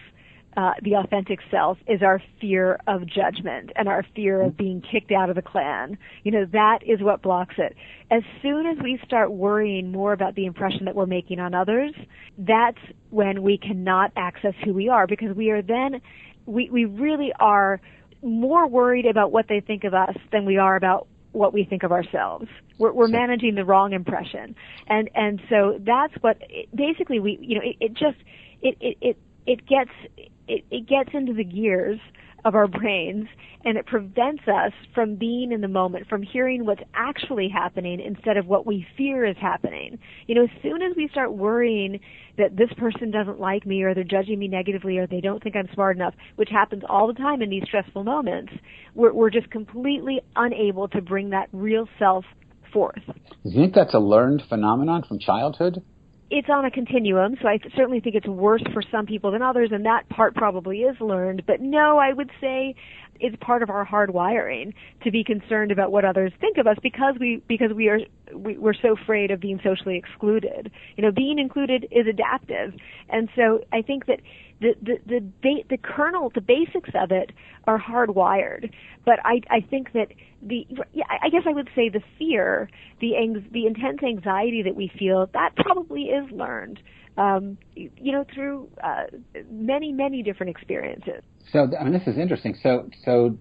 uh, 0.58 0.72
the 0.84 0.96
authentic 0.96 1.40
self 1.52 1.78
is 1.86 2.02
our 2.02 2.22
fear 2.40 2.80
of 2.88 3.06
judgment 3.06 3.72
and 3.76 3.90
our 3.90 4.06
fear 4.16 4.42
of 4.42 4.56
being 4.56 4.82
kicked 4.82 5.12
out 5.12 5.30
of 5.30 5.36
the 5.36 5.42
clan. 5.42 5.98
You 6.24 6.32
know, 6.32 6.46
that 6.54 6.80
is 6.86 7.02
what 7.02 7.22
blocks 7.22 7.56
it. 7.58 7.76
As 8.10 8.24
soon 8.42 8.66
as 8.66 8.78
we 8.82 8.98
start 9.04 9.34
worrying 9.34 9.92
more 9.92 10.14
about 10.14 10.36
the 10.36 10.46
impression 10.46 10.86
that 10.86 10.96
we're 10.96 11.08
making 11.08 11.40
on 11.40 11.54
others, 11.54 11.94
that's 12.38 12.80
when 13.10 13.44
we 13.44 13.58
cannot 13.58 14.14
access 14.16 14.54
who 14.64 14.74
we 14.74 14.88
are 14.88 15.08
because 15.08 15.36
we 15.36 15.50
are 15.50 15.62
then, 15.62 16.00
we, 16.46 16.70
we 16.70 16.86
really 16.86 17.34
are 17.40 17.82
more 18.24 18.66
worried 18.66 19.06
about 19.06 19.34
what 19.34 19.48
they 19.50 19.60
think 19.60 19.84
of 19.84 19.94
us 19.94 20.16
than 20.32 20.46
we 20.46 20.58
are 20.58 20.78
about 20.78 21.08
what 21.36 21.54
we 21.54 21.64
think 21.64 21.84
of 21.84 21.92
ourselves. 21.92 22.48
We're, 22.78 22.94
we're 22.94 23.08
managing 23.08 23.56
the 23.56 23.66
wrong 23.66 23.94
impression, 23.94 24.56
and 24.88 25.10
and 25.16 25.42
so 25.50 25.80
that's 25.80 26.14
what 26.22 26.38
it, 26.42 26.68
basically 26.76 27.20
we 27.20 27.38
you 27.42 27.56
know 27.56 27.62
it, 27.64 27.76
it 27.80 27.94
just 27.94 28.18
it 28.62 28.78
it 28.80 28.98
it 29.02 29.18
it 29.46 29.68
gets 29.68 29.92
it, 30.48 30.64
it 30.72 30.88
gets 30.88 31.10
into 31.14 31.34
the 31.34 31.44
gears 31.44 32.00
of 32.46 32.54
our 32.54 32.68
brains 32.68 33.28
and 33.66 33.78
it 33.78 33.88
prevents 33.88 34.44
us 34.48 34.72
from 34.94 35.16
being 35.16 35.52
in 35.52 35.62
the 35.62 35.68
moment, 35.68 36.08
from 36.08 36.22
hearing 36.22 36.66
what's 36.66 36.84
actually 36.94 37.50
happening 37.50 38.00
instead 38.00 38.38
of 38.38 38.46
what 38.46 38.68
we 38.68 38.86
fear 38.96 39.26
is 39.26 39.36
happening. 39.42 39.98
You 40.28 40.36
know, 40.36 40.44
as 40.44 40.62
soon 40.62 40.84
as 40.84 40.96
we 40.96 41.08
start 41.10 41.34
worrying 41.34 42.00
that 42.38 42.56
this 42.56 42.70
person 42.78 43.10
doesn't 43.10 43.40
like 43.40 43.66
me 43.66 43.82
or 43.82 43.96
they're 43.96 44.04
judging 44.04 44.38
me 44.38 44.48
negatively 44.48 45.00
or 45.00 45.08
they 45.08 45.22
don't 45.22 45.42
think 45.42 45.56
I'm 45.56 45.68
smart 45.74 45.96
enough, 45.96 46.14
which 46.36 46.50
happens 46.52 46.84
all 46.88 47.08
the 47.08 47.14
time 47.14 47.42
in 47.42 47.50
these 47.50 47.64
stressful 47.66 48.04
moments, 48.04 48.54
we're, 48.94 49.12
we're 49.12 49.32
just 49.32 49.50
completely 49.50 50.22
unable 50.36 50.88
to 50.90 51.02
bring 51.02 51.32
that 51.32 51.50
real 51.52 51.90
self 51.98 52.26
forth. 52.72 53.02
Do 53.08 53.50
you 53.50 53.62
think 53.62 53.74
that's 53.74 53.96
a 53.96 54.00
learned 54.00 54.44
phenomenon 54.48 55.04
from 55.08 55.18
childhood? 55.18 55.82
It's 56.32 56.50
on 56.50 56.66
a 56.66 56.72
continuum, 56.72 57.36
so 57.42 57.48
I 57.48 57.60
certainly 57.76 58.00
think 58.00 58.16
it's 58.16 58.28
worse 58.28 58.64
for 58.74 58.82
some 58.92 59.06
people 59.06 59.32
than 59.32 59.42
others, 59.42 59.70
and 59.72 59.86
that 59.86 60.10
part 60.10 60.34
probably 60.34 60.80
is 60.80 60.96
learned. 61.00 61.44
But 61.46 61.62
no, 61.62 61.98
I 61.98 62.14
would 62.14 62.32
say 62.42 62.76
it's 63.20 63.36
part 63.42 63.62
of 63.64 63.70
our 63.70 63.86
hard 63.86 64.12
wiring 64.12 64.74
to 65.04 65.12
be 65.12 65.24
concerned 65.24 65.72
about 65.72 65.92
what 65.92 66.04
others 66.04 66.34
think 66.42 66.58
of 66.58 66.68
us 66.68 66.78
because 66.82 67.16
we 67.20 67.42
because 67.48 67.72
we 67.74 67.90
are 67.90 68.00
we, 68.34 68.58
we're 68.58 68.74
so 68.74 68.94
afraid 68.94 69.32
of 69.32 69.40
being 69.40 69.60
socially 69.64 69.98
excluded. 69.98 70.72
You 70.96 71.04
know, 71.04 71.12
being 71.12 71.40
included 71.40 71.88
is 71.92 72.08
adaptive, 72.08 72.74
and 73.10 73.30
so 73.36 73.62
I 73.72 73.82
think 73.82 74.06
that 74.08 74.20
the 74.62 74.76
the 74.82 75.32
the 75.42 75.64
the 75.70 75.78
kernel, 75.78 76.32
the 76.34 76.42
basics 76.42 76.90
of 76.96 77.12
it 77.12 77.32
are 77.66 77.80
hardwired. 77.80 78.72
But 79.06 79.20
I 79.24 79.42
I 79.50 79.62
think 79.62 79.94
that 79.94 80.08
the 80.42 80.66
yeah, 80.94 81.06
I 81.10 81.30
guess 81.30 81.44
I 81.48 81.54
would 81.54 81.70
say 81.76 81.90
the 81.90 82.02
fear, 82.18 82.70
the 83.02 83.16
ang- 83.16 83.48
the 83.52 83.66
intense 83.66 84.02
anxiety 84.04 84.62
that 84.64 84.76
we 84.76 84.92
feel, 84.98 85.30
that 85.34 85.56
probably 85.56 86.04
is 86.04 86.30
learned. 86.32 86.80
Um, 87.18 87.58
you 87.76 88.12
know, 88.12 88.26
through 88.34 88.70
uh, 88.84 89.06
many 89.50 89.92
many 89.92 90.22
different 90.22 90.50
experiences. 90.50 91.24
So 91.52 91.70
I 91.80 91.84
mean, 91.84 91.94
this 91.94 92.08
is 92.08 92.18
interesting. 92.18 92.58
So 92.62 92.90
so 93.04 93.38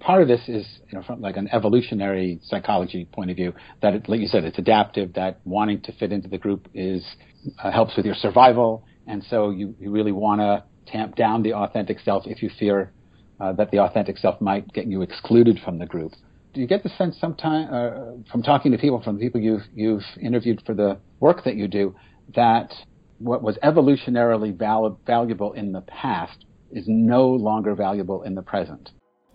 part 0.00 0.22
of 0.22 0.28
this 0.28 0.40
is 0.48 0.66
you 0.90 0.98
know 0.98 1.04
from 1.04 1.20
like 1.20 1.36
an 1.36 1.48
evolutionary 1.52 2.40
psychology 2.42 3.08
point 3.12 3.30
of 3.30 3.36
view 3.36 3.52
that 3.82 3.94
it, 3.94 4.08
like 4.08 4.20
you 4.20 4.26
said 4.26 4.44
it's 4.44 4.58
adaptive 4.58 5.12
that 5.14 5.40
wanting 5.44 5.80
to 5.82 5.92
fit 5.92 6.12
into 6.12 6.28
the 6.28 6.38
group 6.38 6.68
is 6.74 7.04
uh, 7.62 7.70
helps 7.70 7.96
with 7.96 8.06
your 8.06 8.14
survival 8.14 8.84
and 9.06 9.24
so 9.30 9.50
you, 9.50 9.74
you 9.78 9.90
really 9.90 10.12
want 10.12 10.40
to 10.40 10.64
tamp 10.90 11.16
down 11.16 11.42
the 11.42 11.54
authentic 11.54 12.00
self 12.00 12.24
if 12.26 12.42
you 12.42 12.50
fear 12.58 12.92
uh, 13.40 13.52
that 13.52 13.70
the 13.70 13.78
authentic 13.78 14.18
self 14.18 14.40
might 14.40 14.72
get 14.72 14.86
you 14.86 15.02
excluded 15.02 15.58
from 15.64 15.78
the 15.78 15.86
group. 15.86 16.12
Do 16.54 16.60
you 16.60 16.66
get 16.66 16.82
the 16.82 16.88
sense 16.90 17.18
sometime 17.20 17.68
uh, 17.70 18.30
from 18.30 18.42
talking 18.42 18.72
to 18.72 18.78
people, 18.78 19.02
from 19.02 19.18
the 19.18 19.24
people 19.24 19.40
you've 19.40 19.64
you've 19.74 20.04
interviewed 20.20 20.62
for 20.64 20.74
the 20.74 20.98
work 21.20 21.44
that 21.44 21.56
you 21.56 21.68
do, 21.68 21.94
that 22.34 22.72
what 23.18 23.42
was 23.42 23.58
evolutionarily 23.62 24.56
val- 24.56 25.00
valuable 25.06 25.52
in 25.52 25.72
the 25.72 25.82
past 25.82 26.44
is 26.70 26.84
no 26.86 27.28
longer 27.28 27.74
valuable 27.74 28.22
in 28.22 28.34
the 28.34 28.42
present? 28.42 28.90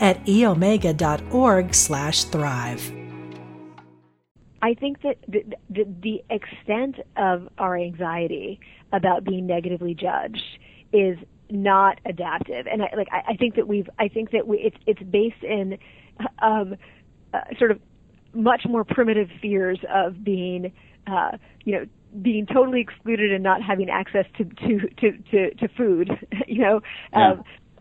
at 0.00 0.24
eomega.org/thrive. 0.24 2.98
I 4.60 4.74
think 4.74 5.02
that 5.02 5.18
the, 5.28 5.44
the, 5.70 5.84
the 6.02 6.24
extent 6.30 6.96
of 7.16 7.48
our 7.58 7.76
anxiety 7.76 8.58
about 8.92 9.24
being 9.24 9.46
negatively 9.46 9.94
judged 9.94 10.42
is 10.92 11.16
not 11.50 12.00
adaptive, 12.04 12.66
and 12.66 12.82
I, 12.82 12.88
like 12.96 13.08
I, 13.12 13.32
I 13.32 13.36
think 13.36 13.56
that 13.56 13.68
we've 13.68 13.88
I 13.98 14.08
think 14.08 14.32
that 14.32 14.46
we, 14.46 14.58
it's 14.58 14.76
it's 14.86 15.02
based 15.02 15.42
in 15.42 15.78
um, 16.42 16.76
uh, 17.32 17.40
sort 17.58 17.70
of 17.70 17.80
much 18.34 18.62
more 18.68 18.84
primitive 18.84 19.28
fears 19.40 19.78
of 19.92 20.24
being 20.24 20.72
uh, 21.06 21.38
you 21.64 21.72
know 21.72 21.86
being 22.20 22.46
totally 22.46 22.80
excluded 22.80 23.32
and 23.32 23.42
not 23.42 23.62
having 23.62 23.88
access 23.88 24.26
to 24.36 24.44
to 24.44 24.80
to 25.00 25.12
to, 25.30 25.54
to 25.54 25.68
food 25.68 26.10
you 26.46 26.60
know 26.60 26.80
yeah. 27.12 27.34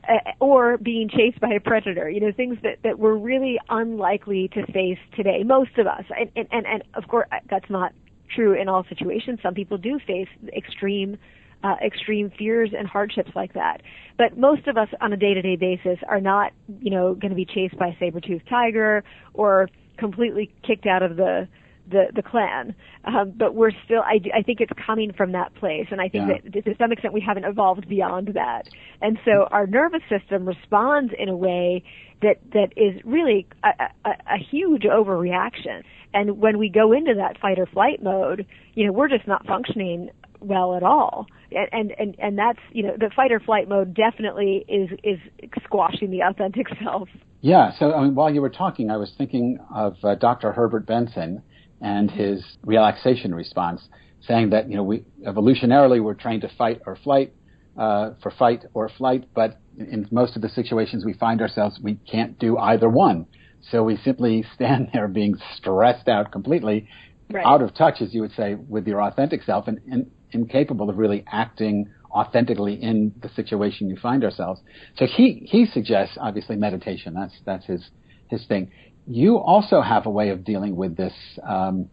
Um, 0.09 0.17
or 0.39 0.77
being 0.77 1.09
chased 1.09 1.39
by 1.39 1.49
a 1.49 1.59
predator, 1.59 2.09
you 2.09 2.19
know, 2.19 2.31
things 2.31 2.57
that, 2.63 2.77
that 2.83 2.99
we're 2.99 3.15
really 3.15 3.59
unlikely 3.69 4.49
to 4.53 4.65
face 4.71 4.99
today, 5.15 5.43
most 5.43 5.77
of 5.77 5.87
us. 5.87 6.03
And, 6.17 6.31
and, 6.35 6.47
and, 6.51 6.65
and 6.65 6.83
of 6.93 7.07
course, 7.07 7.27
that's 7.49 7.69
not 7.69 7.93
true 8.35 8.53
in 8.59 8.67
all 8.67 8.85
situations. 8.89 9.39
Some 9.41 9.53
people 9.53 9.77
do 9.77 9.99
face 10.05 10.27
extreme, 10.55 11.17
uh, 11.63 11.75
extreme 11.83 12.31
fears 12.37 12.71
and 12.77 12.87
hardships 12.87 13.31
like 13.35 13.53
that. 13.53 13.81
But 14.17 14.37
most 14.37 14.67
of 14.67 14.77
us 14.77 14.89
on 15.01 15.13
a 15.13 15.17
day-to-day 15.17 15.55
basis 15.55 15.99
are 16.07 16.21
not, 16.21 16.51
you 16.79 16.91
know, 16.91 17.15
going 17.15 17.31
to 17.31 17.35
be 17.35 17.45
chased 17.45 17.77
by 17.77 17.87
a 17.87 17.97
saber-toothed 17.99 18.47
tiger 18.49 19.03
or 19.33 19.69
completely 19.97 20.51
kicked 20.65 20.85
out 20.85 21.03
of 21.03 21.15
the, 21.15 21.47
the 21.89 22.07
the 22.15 22.21
clan. 22.21 22.75
Um, 23.05 23.31
but 23.35 23.55
we're 23.55 23.71
still, 23.85 24.01
I, 24.01 24.19
I 24.35 24.41
think 24.41 24.59
it's 24.59 24.71
coming 24.85 25.13
from 25.13 25.31
that 25.31 25.55
place, 25.55 25.87
and 25.91 26.01
I 26.01 26.09
think 26.09 26.27
Yeah. 26.27 26.37
that 26.51 26.65
to 26.65 26.75
some 26.77 26.91
extent 26.91 27.13
we 27.13 27.21
haven't 27.21 27.45
evolved 27.45 27.87
beyond 27.87 28.29
that. 28.33 28.69
And 29.01 29.17
so 29.23 29.47
our 29.51 29.65
nervous 29.67 30.01
system 30.09 30.45
responds 30.45 31.13
in 31.17 31.29
a 31.29 31.35
way 31.35 31.83
that 32.21 32.37
that 32.53 32.73
is 32.75 32.99
really 33.05 33.47
a, 33.63 33.69
a, 34.05 34.09
a 34.09 34.37
huge 34.37 34.83
overreaction. 34.83 35.83
And 36.13 36.39
when 36.39 36.57
we 36.57 36.69
go 36.69 36.91
into 36.91 37.13
that 37.15 37.39
fight 37.39 37.59
or 37.59 37.65
flight 37.65 38.01
mode, 38.01 38.45
you 38.73 38.85
know, 38.85 38.91
we're 38.91 39.09
just 39.09 39.27
not 39.27 39.45
functioning 39.45 40.09
well 40.39 40.75
at 40.75 40.83
all. 40.83 41.27
And 41.51 41.69
and 41.71 41.91
and, 41.97 42.15
and 42.19 42.37
that's 42.37 42.59
you 42.71 42.83
know 42.83 42.95
the 42.97 43.09
fight 43.15 43.31
or 43.31 43.39
flight 43.39 43.69
mode 43.69 43.93
definitely 43.93 44.65
is 44.67 44.89
is 45.03 45.19
squashing 45.63 46.11
the 46.11 46.21
authentic 46.21 46.67
self. 46.83 47.07
Yeah. 47.41 47.71
So 47.79 47.93
I 47.93 48.03
mean, 48.03 48.15
while 48.15 48.33
you 48.33 48.41
were 48.41 48.49
talking, 48.49 48.89
I 48.89 48.97
was 48.97 49.13
thinking 49.17 49.59
of 49.73 49.95
uh, 50.03 50.15
Dr. 50.15 50.51
Herbert 50.51 50.85
Benson 50.85 51.41
and 51.81 52.09
his 52.11 52.43
relaxation 52.65 53.33
response, 53.33 53.81
saying 54.21 54.49
that 54.51 54.69
you 54.69 54.75
know 54.75 54.83
we 54.83 55.03
evolutionarily 55.25 56.01
we're 56.01 56.13
trained 56.13 56.41
to 56.41 56.49
fight 56.57 56.81
or 56.85 56.95
flight, 56.95 57.33
uh, 57.77 58.11
for 58.21 58.31
fight 58.31 58.63
or 58.73 58.89
flight, 58.89 59.25
but 59.35 59.59
in 59.77 60.07
most 60.11 60.35
of 60.35 60.41
the 60.41 60.49
situations 60.49 61.05
we 61.05 61.13
find 61.13 61.41
ourselves, 61.41 61.79
we 61.81 61.95
can't 62.09 62.37
do 62.39 62.57
either 62.57 62.89
one. 62.89 63.27
So 63.69 63.83
we 63.83 63.97
simply 63.97 64.43
stand 64.55 64.89
there 64.93 65.07
being 65.07 65.35
stressed 65.55 66.07
out 66.07 66.31
completely, 66.31 66.87
Right. 67.29 67.45
out 67.45 67.61
of 67.61 67.73
touch, 67.75 68.01
as 68.01 68.13
you 68.13 68.21
would 68.21 68.31
say, 68.31 68.55
with 68.55 68.87
your 68.87 69.01
authentic 69.01 69.43
self, 69.43 69.67
and, 69.67 69.79
and 69.91 70.09
incapable 70.31 70.89
of 70.89 70.97
really 70.97 71.25
acting 71.29 71.89
authentically 72.09 72.81
in 72.81 73.11
the 73.21 73.27
situation 73.29 73.89
you 73.89 73.97
find 73.97 74.23
ourselves. 74.23 74.61
So 74.95 75.05
he 75.05 75.45
he 75.51 75.65
suggests 75.65 76.17
obviously 76.19 76.55
meditation. 76.55 77.13
That's 77.13 77.33
that's 77.45 77.65
his 77.65 77.85
his 78.29 78.45
thing. 78.47 78.71
You 79.07 79.37
also 79.37 79.81
have 79.81 80.05
a 80.05 80.09
way 80.09 80.29
of 80.29 80.43
dealing 80.43 80.75
with 80.75 80.95
this. 80.95 81.13
Um, 81.47 81.89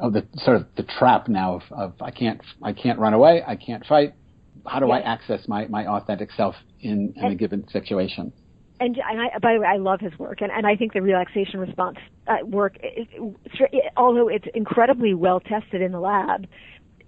of 0.00 0.12
the 0.12 0.24
sort 0.36 0.56
of 0.56 0.66
the 0.76 0.84
trap 0.84 1.26
now 1.26 1.56
of, 1.56 1.62
of 1.72 1.94
I 2.00 2.12
can't 2.12 2.40
I 2.62 2.72
can't 2.72 3.00
run 3.00 3.14
away 3.14 3.42
I 3.44 3.56
can't 3.56 3.84
fight 3.84 4.14
how 4.64 4.78
do 4.78 4.90
I 4.92 5.00
access 5.00 5.48
my, 5.48 5.66
my 5.66 5.86
authentic 5.86 6.30
self 6.36 6.54
in, 6.80 7.14
in 7.16 7.32
a 7.32 7.34
given 7.34 7.68
situation 7.68 8.32
and, 8.80 8.96
and 8.96 9.20
I, 9.20 9.38
by 9.38 9.54
the 9.54 9.60
way, 9.60 9.66
I 9.66 9.76
love 9.78 10.00
his 10.00 10.16
work, 10.18 10.40
and, 10.40 10.52
and 10.52 10.64
I 10.64 10.76
think 10.76 10.92
the 10.92 11.02
relaxation 11.02 11.58
response 11.58 11.96
uh, 12.28 12.36
work, 12.44 12.76
it, 12.80 13.08
it, 13.12 13.92
although 13.96 14.28
it's 14.28 14.46
incredibly 14.54 15.14
well 15.14 15.40
tested 15.40 15.82
in 15.82 15.90
the 15.90 15.98
lab, 15.98 16.46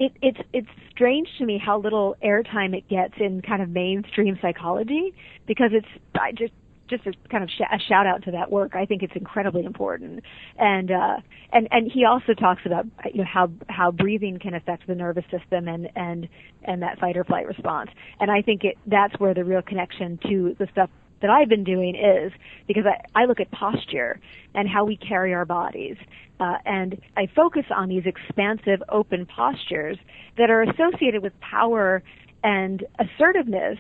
it, 0.00 0.12
it's 0.22 0.38
it's 0.52 0.68
strange 0.90 1.28
to 1.38 1.44
me 1.44 1.62
how 1.64 1.78
little 1.78 2.16
airtime 2.24 2.74
it 2.74 2.88
gets 2.88 3.14
in 3.20 3.42
kind 3.42 3.62
of 3.62 3.68
mainstream 3.68 4.38
psychology 4.42 5.14
because 5.46 5.70
it's 5.72 5.86
I 6.20 6.32
just 6.32 6.52
just 6.90 7.06
a 7.06 7.12
kind 7.30 7.42
of 7.42 7.50
sh- 7.50 7.72
a 7.72 7.78
shout 7.88 8.06
out 8.06 8.24
to 8.24 8.32
that 8.32 8.50
work. 8.50 8.74
I 8.74 8.84
think 8.84 9.02
it's 9.02 9.14
incredibly 9.16 9.64
important, 9.64 10.22
and 10.58 10.90
uh, 10.90 11.16
and 11.52 11.68
and 11.70 11.90
he 11.90 12.04
also 12.04 12.34
talks 12.34 12.62
about 12.66 12.86
you 13.12 13.18
know 13.18 13.28
how 13.32 13.50
how 13.68 13.90
breathing 13.90 14.38
can 14.38 14.54
affect 14.54 14.86
the 14.86 14.94
nervous 14.94 15.24
system 15.30 15.68
and 15.68 15.88
and 15.96 16.28
and 16.64 16.82
that 16.82 16.98
fight 16.98 17.16
or 17.16 17.24
flight 17.24 17.46
response. 17.46 17.90
And 18.18 18.30
I 18.30 18.42
think 18.42 18.64
it 18.64 18.76
that's 18.86 19.18
where 19.18 19.34
the 19.34 19.44
real 19.44 19.62
connection 19.62 20.18
to 20.28 20.56
the 20.58 20.66
stuff 20.72 20.90
that 21.20 21.30
I've 21.30 21.48
been 21.48 21.64
doing 21.64 21.94
is 21.94 22.32
because 22.66 22.84
I, 22.86 23.22
I 23.22 23.24
look 23.26 23.40
at 23.40 23.50
posture 23.50 24.20
and 24.54 24.68
how 24.68 24.84
we 24.84 24.96
carry 24.96 25.34
our 25.34 25.44
bodies. 25.44 25.96
Uh, 26.38 26.54
and 26.64 27.00
I 27.16 27.28
focus 27.36 27.64
on 27.74 27.88
these 27.88 28.04
expansive, 28.06 28.82
open 28.88 29.26
postures 29.26 29.98
that 30.38 30.48
are 30.48 30.62
associated 30.62 31.22
with 31.22 31.38
power 31.40 32.02
and 32.42 32.84
assertiveness, 32.98 33.78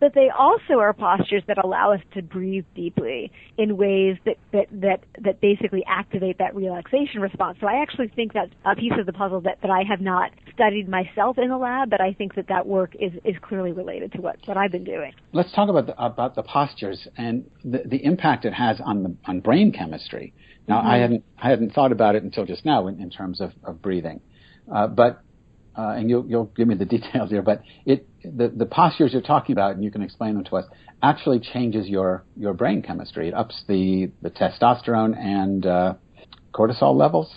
but 0.00 0.14
they 0.14 0.28
also 0.36 0.74
are 0.74 0.92
postures 0.92 1.42
that 1.46 1.58
allow 1.62 1.92
us 1.92 2.00
to 2.14 2.22
breathe 2.22 2.64
deeply 2.74 3.30
in 3.56 3.76
ways 3.76 4.16
that, 4.24 4.36
that, 4.52 4.66
that, 4.70 5.00
that 5.20 5.40
basically 5.40 5.84
activate 5.86 6.38
that 6.38 6.54
relaxation 6.54 7.20
response. 7.20 7.58
So 7.60 7.66
I 7.66 7.82
actually 7.82 8.08
think 8.08 8.32
that's 8.32 8.52
a 8.64 8.76
piece 8.76 8.92
of 8.98 9.06
the 9.06 9.12
puzzle 9.12 9.40
that, 9.42 9.60
that 9.62 9.70
I 9.70 9.82
have 9.88 10.00
not 10.00 10.30
studied 10.54 10.88
myself 10.88 11.38
in 11.38 11.48
the 11.48 11.56
lab, 11.56 11.90
but 11.90 12.00
I 12.00 12.12
think 12.12 12.34
that 12.34 12.48
that 12.48 12.66
work 12.66 12.94
is, 12.98 13.12
is 13.24 13.36
clearly 13.42 13.72
related 13.72 14.12
to 14.12 14.20
what, 14.20 14.36
what 14.44 14.56
I've 14.56 14.72
been 14.72 14.84
doing. 14.84 15.12
Let's 15.32 15.52
talk 15.52 15.68
about 15.68 15.86
the, 15.86 16.04
about 16.04 16.34
the 16.34 16.42
postures 16.42 17.06
and 17.16 17.48
the, 17.64 17.82
the 17.84 18.04
impact 18.04 18.44
it 18.44 18.54
has 18.54 18.80
on 18.84 19.02
the, 19.02 19.16
on 19.26 19.40
brain 19.40 19.72
chemistry. 19.72 20.32
Now, 20.66 20.78
mm-hmm. 20.78 20.88
I 20.88 20.96
hadn't, 20.98 21.24
I 21.38 21.50
hadn't 21.50 21.72
thought 21.72 21.92
about 21.92 22.14
it 22.14 22.22
until 22.22 22.44
just 22.44 22.64
now 22.64 22.86
in, 22.88 23.00
in 23.00 23.10
terms 23.10 23.40
of, 23.40 23.52
of 23.64 23.80
breathing. 23.80 24.20
Uh, 24.72 24.86
but 24.86 25.22
uh, 25.78 25.94
and 25.96 26.10
you'll, 26.10 26.26
you'll 26.28 26.50
give 26.56 26.66
me 26.66 26.74
the 26.74 26.84
details 26.96 27.30
here, 27.30 27.42
but 27.42 27.62
it, 27.86 28.06
the, 28.22 28.48
the 28.48 28.66
postures 28.66 29.12
you're 29.12 29.22
talking 29.22 29.52
about, 29.52 29.74
and 29.76 29.84
you 29.84 29.90
can 29.90 30.02
explain 30.02 30.34
them 30.34 30.44
to 30.44 30.56
us, 30.56 30.64
actually 31.02 31.38
changes 31.38 31.86
your, 31.86 32.24
your 32.36 32.52
brain 32.52 32.82
chemistry. 32.82 33.28
It 33.28 33.34
ups 33.34 33.62
the, 33.68 34.10
the 34.20 34.30
testosterone 34.30 35.16
and 35.16 35.64
uh, 35.64 35.94
cortisol 36.52 36.96
levels. 36.96 37.32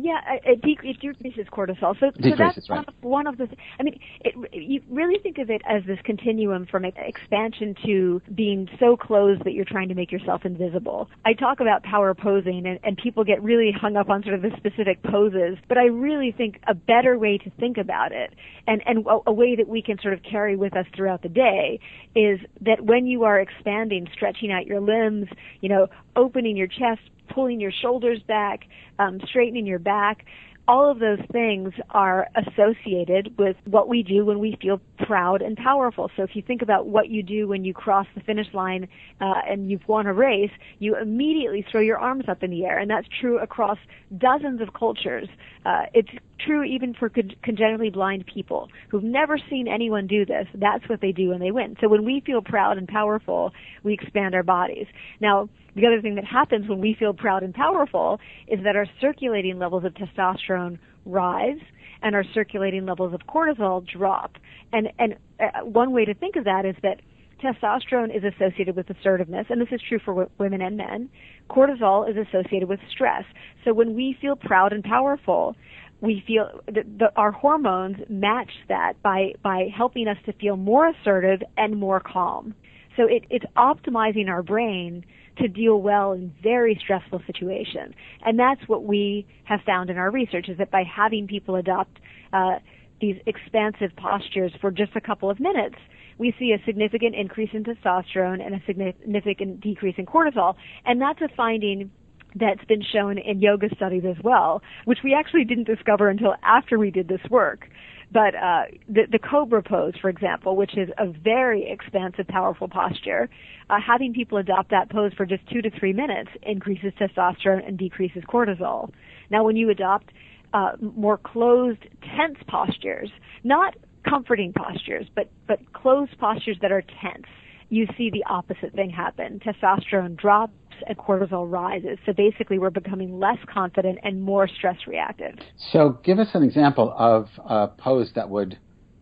Yeah, 0.00 0.20
it, 0.44 0.60
it 0.64 1.00
decreases 1.00 1.46
cortisol. 1.52 1.98
So, 1.98 2.12
decreases, 2.12 2.30
so 2.30 2.36
that's 2.36 2.70
right. 2.70 2.76
one, 2.76 2.84
of, 2.86 2.94
one 3.00 3.26
of 3.26 3.36
the. 3.36 3.48
I 3.80 3.82
mean, 3.82 3.98
it, 4.20 4.34
you 4.52 4.80
really 4.88 5.18
think 5.20 5.38
of 5.38 5.50
it 5.50 5.60
as 5.68 5.82
this 5.88 5.98
continuum 6.04 6.66
from 6.66 6.84
expansion 6.84 7.74
to 7.84 8.22
being 8.32 8.68
so 8.78 8.96
closed 8.96 9.44
that 9.44 9.54
you're 9.54 9.64
trying 9.64 9.88
to 9.88 9.96
make 9.96 10.12
yourself 10.12 10.42
invisible. 10.44 11.10
I 11.24 11.32
talk 11.32 11.58
about 11.58 11.82
power 11.82 12.14
posing, 12.14 12.64
and, 12.64 12.78
and 12.84 12.96
people 12.96 13.24
get 13.24 13.42
really 13.42 13.72
hung 13.72 13.96
up 13.96 14.08
on 14.08 14.22
sort 14.22 14.36
of 14.36 14.42
the 14.42 14.52
specific 14.56 15.02
poses, 15.02 15.58
but 15.66 15.78
I 15.78 15.86
really 15.86 16.30
think 16.30 16.60
a 16.68 16.74
better 16.74 17.18
way 17.18 17.38
to 17.38 17.50
think 17.58 17.76
about 17.76 18.12
it, 18.12 18.34
and 18.68 18.80
and 18.86 19.04
a, 19.04 19.18
a 19.26 19.32
way 19.32 19.56
that 19.56 19.66
we 19.66 19.82
can 19.82 19.98
sort 20.00 20.14
of 20.14 20.20
carry 20.22 20.54
with 20.54 20.76
us 20.76 20.86
throughout 20.94 21.22
the 21.22 21.28
day, 21.28 21.80
is 22.14 22.38
that 22.60 22.84
when 22.84 23.06
you 23.06 23.24
are 23.24 23.40
expanding, 23.40 24.06
stretching 24.12 24.52
out 24.52 24.64
your 24.64 24.80
limbs, 24.80 25.26
you 25.60 25.68
know, 25.68 25.88
opening 26.18 26.56
your 26.56 26.66
chest, 26.66 27.00
pulling 27.30 27.60
your 27.60 27.72
shoulders 27.72 28.20
back, 28.26 28.64
um, 28.98 29.20
straightening 29.28 29.66
your 29.66 29.78
back. 29.78 30.26
All 30.66 30.90
of 30.90 30.98
those 30.98 31.20
things 31.32 31.72
are 31.90 32.28
associated 32.34 33.38
with 33.38 33.56
what 33.64 33.88
we 33.88 34.02
do 34.02 34.26
when 34.26 34.38
we 34.38 34.58
feel 34.60 34.82
proud 35.06 35.40
and 35.40 35.56
powerful. 35.56 36.10
So 36.14 36.24
if 36.24 36.36
you 36.36 36.42
think 36.42 36.60
about 36.60 36.86
what 36.86 37.08
you 37.08 37.22
do 37.22 37.48
when 37.48 37.64
you 37.64 37.72
cross 37.72 38.06
the 38.14 38.20
finish 38.20 38.48
line 38.52 38.86
uh, 39.18 39.40
and 39.48 39.70
you've 39.70 39.88
won 39.88 40.06
a 40.06 40.12
race, 40.12 40.50
you 40.78 40.94
immediately 40.94 41.64
throw 41.70 41.80
your 41.80 41.96
arms 41.96 42.24
up 42.28 42.42
in 42.42 42.50
the 42.50 42.66
air, 42.66 42.78
and 42.78 42.90
that's 42.90 43.08
true 43.18 43.38
across 43.38 43.78
dozens 44.18 44.60
of 44.60 44.74
cultures. 44.74 45.28
Uh, 45.64 45.84
it's 45.94 46.10
true 46.44 46.62
even 46.62 46.94
for 46.94 47.08
con- 47.08 47.32
congenitally 47.42 47.90
blind 47.90 48.24
people 48.32 48.68
who've 48.90 49.02
never 49.02 49.38
seen 49.50 49.68
anyone 49.68 50.06
do 50.06 50.24
this. 50.24 50.46
That's 50.54 50.88
what 50.88 51.00
they 51.00 51.12
do 51.12 51.30
when 51.30 51.40
they 51.40 51.50
win. 51.50 51.76
So 51.80 51.88
when 51.88 52.04
we 52.04 52.22
feel 52.24 52.42
proud 52.42 52.78
and 52.78 52.86
powerful, 52.88 53.52
we 53.82 53.94
expand 53.94 54.34
our 54.34 54.42
bodies. 54.42 54.86
Now, 55.20 55.48
the 55.74 55.86
other 55.86 56.00
thing 56.00 56.14
that 56.16 56.24
happens 56.24 56.68
when 56.68 56.80
we 56.80 56.96
feel 56.98 57.12
proud 57.12 57.42
and 57.42 57.54
powerful 57.54 58.20
is 58.48 58.60
that 58.64 58.76
our 58.76 58.86
circulating 59.00 59.58
levels 59.58 59.84
of 59.84 59.94
testosterone 59.94 60.78
rise 61.04 61.58
and 62.02 62.14
our 62.14 62.24
circulating 62.34 62.86
levels 62.86 63.14
of 63.14 63.20
cortisol 63.28 63.86
drop. 63.86 64.32
And 64.72 64.88
and 64.98 65.14
uh, 65.40 65.64
one 65.64 65.92
way 65.92 66.04
to 66.04 66.14
think 66.14 66.36
of 66.36 66.44
that 66.44 66.64
is 66.64 66.76
that 66.82 67.00
testosterone 67.42 68.14
is 68.14 68.22
associated 68.24 68.76
with 68.76 68.90
assertiveness, 68.90 69.46
and 69.48 69.60
this 69.60 69.68
is 69.70 69.80
true 69.88 69.98
for 70.04 70.12
w- 70.12 70.30
women 70.38 70.60
and 70.60 70.76
men. 70.76 71.08
Cortisol 71.48 72.08
is 72.10 72.16
associated 72.16 72.68
with 72.68 72.80
stress. 72.90 73.24
So 73.64 73.72
when 73.72 73.94
we 73.94 74.16
feel 74.20 74.36
proud 74.36 74.72
and 74.72 74.82
powerful, 74.82 75.54
we 76.00 76.22
feel 76.26 76.60
that 76.66 76.84
the, 76.98 77.10
our 77.16 77.32
hormones 77.32 77.96
match 78.08 78.50
that 78.68 78.94
by 79.02 79.32
by 79.42 79.68
helping 79.76 80.06
us 80.08 80.16
to 80.26 80.32
feel 80.34 80.56
more 80.56 80.88
assertive 80.88 81.40
and 81.56 81.78
more 81.78 82.00
calm. 82.00 82.54
So 82.96 83.04
it, 83.04 83.24
it's 83.30 83.44
optimizing 83.56 84.28
our 84.28 84.42
brain 84.42 85.04
to 85.38 85.48
deal 85.48 85.80
well 85.80 86.12
in 86.12 86.34
very 86.42 86.78
stressful 86.82 87.22
situations. 87.26 87.94
And 88.24 88.38
that's 88.38 88.60
what 88.66 88.84
we 88.84 89.26
have 89.44 89.60
found 89.64 89.88
in 89.88 89.96
our 89.96 90.10
research 90.10 90.48
is 90.48 90.58
that 90.58 90.70
by 90.70 90.82
having 90.82 91.26
people 91.28 91.54
adopt 91.56 91.98
uh, 92.32 92.56
these 93.00 93.16
expansive 93.26 93.90
postures 93.96 94.52
for 94.60 94.72
just 94.72 94.96
a 94.96 95.00
couple 95.00 95.30
of 95.30 95.38
minutes, 95.38 95.76
we 96.18 96.34
see 96.38 96.52
a 96.52 96.64
significant 96.66 97.14
increase 97.14 97.50
in 97.52 97.62
testosterone 97.62 98.44
and 98.44 98.54
a 98.54 98.62
significant 98.66 99.60
decrease 99.60 99.94
in 99.96 100.06
cortisol. 100.06 100.56
And 100.84 101.00
that's 101.00 101.20
a 101.20 101.28
finding 101.36 101.92
that's 102.38 102.64
been 102.66 102.82
shown 102.82 103.18
in 103.18 103.40
yoga 103.40 103.68
studies 103.74 104.04
as 104.08 104.16
well, 104.22 104.62
which 104.84 104.98
we 105.04 105.14
actually 105.14 105.44
didn't 105.44 105.64
discover 105.64 106.08
until 106.08 106.34
after 106.42 106.78
we 106.78 106.90
did 106.90 107.08
this 107.08 107.20
work. 107.30 107.68
But 108.10 108.34
uh, 108.34 108.62
the, 108.88 109.02
the 109.10 109.18
cobra 109.18 109.62
pose, 109.62 109.92
for 110.00 110.08
example, 110.08 110.56
which 110.56 110.78
is 110.78 110.88
a 110.96 111.06
very 111.06 111.70
expansive, 111.70 112.26
powerful 112.26 112.68
posture, 112.68 113.28
uh, 113.68 113.76
having 113.86 114.14
people 114.14 114.38
adopt 114.38 114.70
that 114.70 114.90
pose 114.90 115.12
for 115.14 115.26
just 115.26 115.46
two 115.52 115.60
to 115.60 115.70
three 115.78 115.92
minutes 115.92 116.30
increases 116.42 116.92
testosterone 116.98 117.66
and 117.66 117.76
decreases 117.76 118.22
cortisol. 118.26 118.90
Now, 119.30 119.44
when 119.44 119.56
you 119.56 119.68
adopt 119.68 120.10
uh, 120.54 120.72
more 120.80 121.18
closed, 121.18 121.82
tense 122.16 122.38
postures, 122.48 123.10
not 123.44 123.76
comforting 124.08 124.54
postures, 124.54 125.06
but 125.14 125.28
but 125.46 125.58
closed 125.74 126.18
postures 126.18 126.56
that 126.62 126.72
are 126.72 126.80
tense, 126.80 127.26
you 127.68 127.86
see 127.98 128.10
the 128.10 128.24
opposite 128.28 128.72
thing 128.72 128.88
happen. 128.88 129.40
Testosterone 129.40 130.16
drops 130.16 130.52
and 130.86 130.96
cortisol 130.96 131.50
rises. 131.50 131.98
So 132.06 132.12
basically, 132.12 132.58
we're 132.58 132.70
becoming 132.70 133.18
less 133.18 133.38
confident 133.52 133.98
and 134.02 134.22
more 134.22 134.48
stress 134.48 134.76
reactive. 134.86 135.34
So, 135.72 135.98
give 136.04 136.18
us 136.18 136.28
an 136.34 136.42
example 136.42 136.94
of 136.96 137.28
a 137.44 137.68
pose 137.68 138.10
that 138.14 138.28
would 138.28 138.58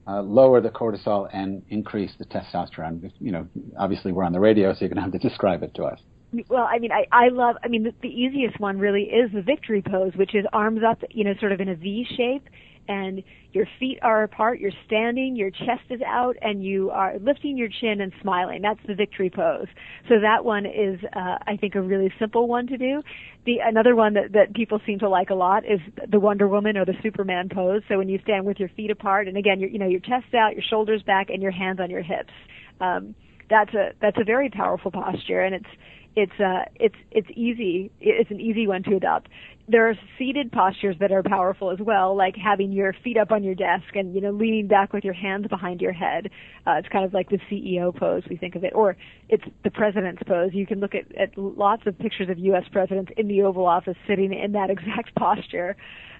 uh, 0.06 0.22
lower 0.22 0.60
the 0.60 0.70
cortisol 0.70 1.28
and 1.32 1.62
increase 1.68 2.12
the 2.18 2.24
testosterone. 2.26 3.10
You 3.18 3.32
know, 3.32 3.48
obviously, 3.78 4.12
we're 4.12 4.24
on 4.24 4.32
the 4.32 4.40
radio, 4.40 4.72
so 4.72 4.80
you're 4.80 4.88
going 4.88 4.96
to 4.96 5.02
have 5.02 5.12
to 5.12 5.18
describe 5.28 5.62
it 5.62 5.74
to 5.74 5.84
us. 5.84 6.00
Well, 6.48 6.68
I 6.70 6.78
mean, 6.78 6.90
I, 6.92 7.06
I 7.12 7.28
love, 7.28 7.56
I 7.64 7.68
mean, 7.68 7.84
the, 7.84 7.94
the 8.02 8.08
easiest 8.08 8.58
one 8.60 8.78
really 8.78 9.04
is 9.04 9.30
the 9.32 9.42
victory 9.42 9.82
pose, 9.82 10.12
which 10.16 10.34
is 10.34 10.44
arms 10.52 10.80
up, 10.86 11.00
you 11.10 11.24
know, 11.24 11.34
sort 11.40 11.52
of 11.52 11.60
in 11.60 11.68
a 11.68 11.74
V 11.74 12.06
shape 12.16 12.48
and 12.88 13.22
your 13.52 13.66
feet 13.78 13.98
are 14.02 14.22
apart, 14.22 14.60
you're 14.60 14.70
standing, 14.86 15.34
your 15.34 15.50
chest 15.50 15.84
is 15.90 16.00
out, 16.06 16.36
and 16.42 16.62
you 16.62 16.90
are 16.90 17.14
lifting 17.18 17.56
your 17.56 17.68
chin 17.68 18.00
and 18.00 18.12
smiling. 18.20 18.62
That's 18.62 18.80
the 18.86 18.94
victory 18.94 19.30
pose. 19.30 19.66
So 20.08 20.20
that 20.20 20.44
one 20.44 20.66
is, 20.66 21.00
uh, 21.14 21.38
I 21.46 21.56
think, 21.58 21.74
a 21.74 21.80
really 21.80 22.12
simple 22.18 22.48
one 22.48 22.66
to 22.66 22.76
do. 22.76 23.02
The 23.46 23.58
another 23.64 23.96
one 23.96 24.14
that, 24.14 24.32
that 24.32 24.54
people 24.54 24.80
seem 24.86 24.98
to 24.98 25.08
like 25.08 25.30
a 25.30 25.34
lot 25.34 25.64
is 25.64 25.80
the 26.10 26.20
Wonder 26.20 26.48
Woman 26.48 26.76
or 26.76 26.84
the 26.84 26.96
Superman 27.02 27.48
pose. 27.48 27.82
So 27.88 27.96
when 27.98 28.08
you 28.08 28.18
stand 28.22 28.44
with 28.44 28.58
your 28.58 28.68
feet 28.70 28.90
apart, 28.90 29.28
and 29.28 29.36
again, 29.36 29.60
you 29.60 29.78
know, 29.78 29.88
your 29.88 30.00
chest 30.00 30.34
out, 30.34 30.52
your 30.54 30.64
shoulders 30.68 31.02
back, 31.02 31.30
and 31.30 31.42
your 31.42 31.52
hands 31.52 31.80
on 31.80 31.90
your 31.90 32.02
hips. 32.02 32.32
Um, 32.80 33.14
that's 33.48 33.72
a 33.74 33.92
that's 34.00 34.18
a 34.20 34.24
very 34.24 34.50
powerful 34.50 34.90
posture, 34.90 35.40
and 35.40 35.54
it's 35.54 35.68
it's 36.16 36.40
uh 36.40 36.64
it's 36.74 36.96
it's 37.10 37.28
easy 37.36 37.92
it's 38.00 38.30
an 38.30 38.40
easy 38.40 38.66
one 38.66 38.82
to 38.82 38.96
adopt 38.96 39.28
there 39.68 39.88
are 39.88 39.94
seated 40.18 40.52
postures 40.52 40.96
that 41.00 41.10
are 41.10 41.22
powerful 41.22 41.70
as 41.70 41.78
well 41.80 42.16
like 42.16 42.36
having 42.36 42.70
your 42.70 42.94
feet 43.02 43.16
up 43.16 43.32
on 43.32 43.42
your 43.42 43.54
desk 43.54 43.94
and 43.94 44.14
you 44.14 44.20
know 44.20 44.30
leaning 44.30 44.68
back 44.68 44.92
with 44.92 45.04
your 45.04 45.14
hands 45.14 45.46
behind 45.48 45.80
your 45.80 45.92
head. 45.92 46.30
Uh, 46.66 46.72
it's 46.72 46.88
kind 46.88 47.04
of 47.04 47.12
like 47.12 47.28
the 47.30 47.38
ceo 47.50 47.94
pose 47.94 48.22
we 48.30 48.36
think 48.36 48.54
of 48.54 48.64
it. 48.64 48.72
Or 48.74 48.96
it's 49.28 49.44
the 49.64 49.70
president's 49.70 50.22
pose. 50.26 50.50
You 50.52 50.66
can 50.66 50.78
look 50.78 50.94
at, 50.94 51.04
at 51.16 51.36
lots 51.36 51.82
of 51.86 51.98
pictures 51.98 52.28
of 52.28 52.38
us 52.38 52.64
presidents 52.70 53.10
in 53.16 53.26
the 53.26 53.42
oval 53.42 53.66
office 53.66 53.96
sitting 54.06 54.32
in 54.32 54.52
that 54.52 54.70
exact 54.76 55.14
posture. 55.16 55.76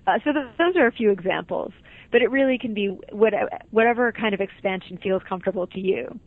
Uh, 0.07 0.19
so 0.25 0.33
th- 0.33 0.47
those 0.59 0.77
are 0.77 0.87
a 0.87 0.93
few 0.93 1.11
examples. 1.11 1.73
But 2.11 2.23
it 2.23 2.31
really 2.31 2.59
can 2.59 2.75
be 2.75 2.97
what, 3.11 3.33
whatever 3.71 4.13
kind 4.13 4.35
of 4.35 4.41
expansion 4.41 4.99
feels 5.03 5.23
comfortable 5.29 5.67
to 5.69 5.81
you. 5.81 6.19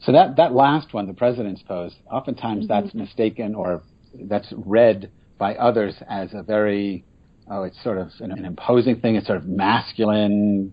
So 0.00 0.12
that, 0.12 0.36
that 0.36 0.52
last 0.52 0.94
one, 0.94 1.06
the 1.06 1.14
president's 1.14 1.62
pose, 1.62 1.94
oftentimes 2.10 2.66
mm-hmm. 2.66 2.84
that's 2.84 2.94
mistaken 2.94 3.54
or 3.54 3.82
that's 4.14 4.52
read 4.56 5.10
by 5.38 5.54
others 5.54 5.94
as 6.08 6.32
a 6.32 6.42
very, 6.42 7.04
oh, 7.50 7.64
it's 7.64 7.82
sort 7.82 7.98
of 7.98 8.08
an, 8.20 8.32
an, 8.32 8.44
imposing 8.44 9.00
thing. 9.00 9.16
It's 9.16 9.26
sort 9.26 9.38
of 9.38 9.46
masculine, 9.46 10.72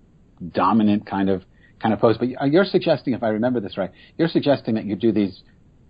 dominant 0.54 1.06
kind 1.06 1.30
of 1.30 1.44
kind 1.82 1.94
of 1.94 2.00
pose. 2.00 2.18
But 2.18 2.30
uh, 2.42 2.46
you're 2.46 2.66
suggesting, 2.66 3.14
if 3.14 3.24
I 3.24 3.30
remember 3.30 3.60
this 3.60 3.78
right, 3.78 3.92
you're 4.18 4.30
suggesting 4.30 4.76
that 4.76 4.86
you 4.86 4.96
do 4.96 5.12
these 5.12 5.42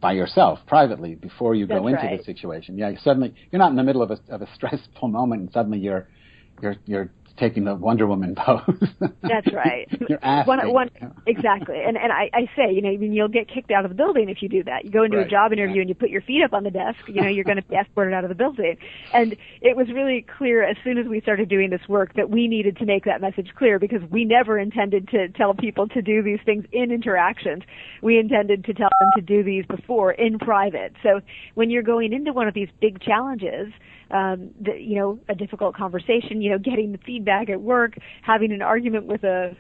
by 0.02 0.14
yourself, 0.14 0.60
privately, 0.68 1.16
before 1.16 1.56
you 1.56 1.66
that's 1.66 1.80
go 1.80 1.88
into 1.88 2.02
right. 2.02 2.18
the 2.18 2.24
situation. 2.24 2.78
Yeah, 2.78 2.92
suddenly 3.04 3.34
you're 3.52 3.60
not 3.60 3.70
in 3.70 3.78
the 3.78 3.84
middle 3.84 4.02
of 4.02 4.12
a, 4.12 4.20
of 4.30 4.42
a 4.42 4.48
stressful 4.56 5.08
moment, 5.08 5.42
and 5.42 5.52
suddenly 5.52 5.80
you're 5.80 6.08
you're 6.62 6.76
you're 6.86 7.10
taking 7.38 7.64
the 7.66 7.76
Wonder 7.76 8.08
Woman 8.08 8.36
pose. 8.38 8.62
That's 9.22 9.52
right. 9.54 9.88
Your 10.08 10.20
ass 10.22 10.48
one, 10.48 10.72
one, 10.72 10.90
exactly. 11.26 11.82
And 11.86 11.98
and 11.98 12.12
I, 12.12 12.30
I 12.34 12.50
say, 12.56 12.72
you 12.74 12.82
know, 12.82 12.90
you'll 12.90 13.28
get 13.28 13.48
kicked 13.48 13.72
out 13.72 13.86
of 13.86 13.90
the 13.90 13.96
building 13.96 14.30
if 14.30 14.42
you 14.42 14.50
do 14.50 14.64
that. 14.64 14.86
You 14.86 14.92
go 14.92 15.04
into 15.04 15.18
right. 15.18 15.28
a 15.28 15.30
job 15.30 15.52
interview 15.52 15.78
yeah. 15.78 15.82
and 15.82 15.90
you 15.90 15.96
put 15.96 16.10
your 16.10 16.22
feet 16.22 16.44
up 16.44 16.54
on 16.54 16.64
the 16.64 16.72
desk, 16.72 17.00
you 17.08 17.22
know, 17.22 17.28
you're 17.28 17.44
going 17.44 17.58
to 17.62 17.64
be 17.64 17.76
escorted 17.76 18.14
out 18.14 18.24
of 18.24 18.30
the 18.30 18.36
building. 18.36 18.78
And 19.14 19.36
it 19.62 19.76
was 19.76 19.88
really 19.94 20.26
clear 20.38 20.64
as 20.64 20.78
soon 20.84 20.98
as 20.98 21.08
we 21.08 21.22
started 21.22 21.50
doing 21.50 21.70
this 21.70 21.88
work 21.88 22.14
that 22.16 22.30
we 22.30 22.48
needed 22.48 22.78
to 22.78 22.86
make 22.86 23.06
that 23.06 23.22
message 23.22 23.50
clear 23.56 23.80
because 23.80 24.02
we 24.10 24.26
never 24.26 24.60
intended 24.60 25.08
to 25.10 25.30
tell 25.30 25.54
people 25.54 25.88
to 25.90 26.02
do 26.02 26.22
these 26.22 26.40
things 26.46 26.66
in 26.72 26.92
interactions. 26.92 27.64
We 28.02 28.20
intended 28.20 28.66
to 28.66 28.74
tell 28.74 28.90
them 29.00 29.10
to 29.16 29.22
do 29.22 29.44
these 29.44 29.66
before 29.66 30.12
in 30.12 30.40
private. 30.40 30.94
So 31.02 31.22
when 31.56 31.70
you're 31.70 31.84
going 31.84 32.14
into 32.14 32.34
one 32.34 32.48
of 32.48 32.54
these 32.54 32.70
big 32.80 33.02
challenges, 33.02 33.74
um, 34.12 34.52
the, 34.62 34.80
you 34.80 34.96
know, 35.00 35.20
a 35.28 35.36
difficult 35.36 35.76
conversation, 35.76 36.42
you 36.42 36.52
know, 36.52 36.60
getting 36.60 36.92
the 36.92 37.00
feedback 37.00 37.23
at 37.28 37.62
work, 37.62 37.94
having 38.22 38.52
an 38.52 38.62
argument 38.62 39.06
with 39.06 39.24
a, 39.24 39.56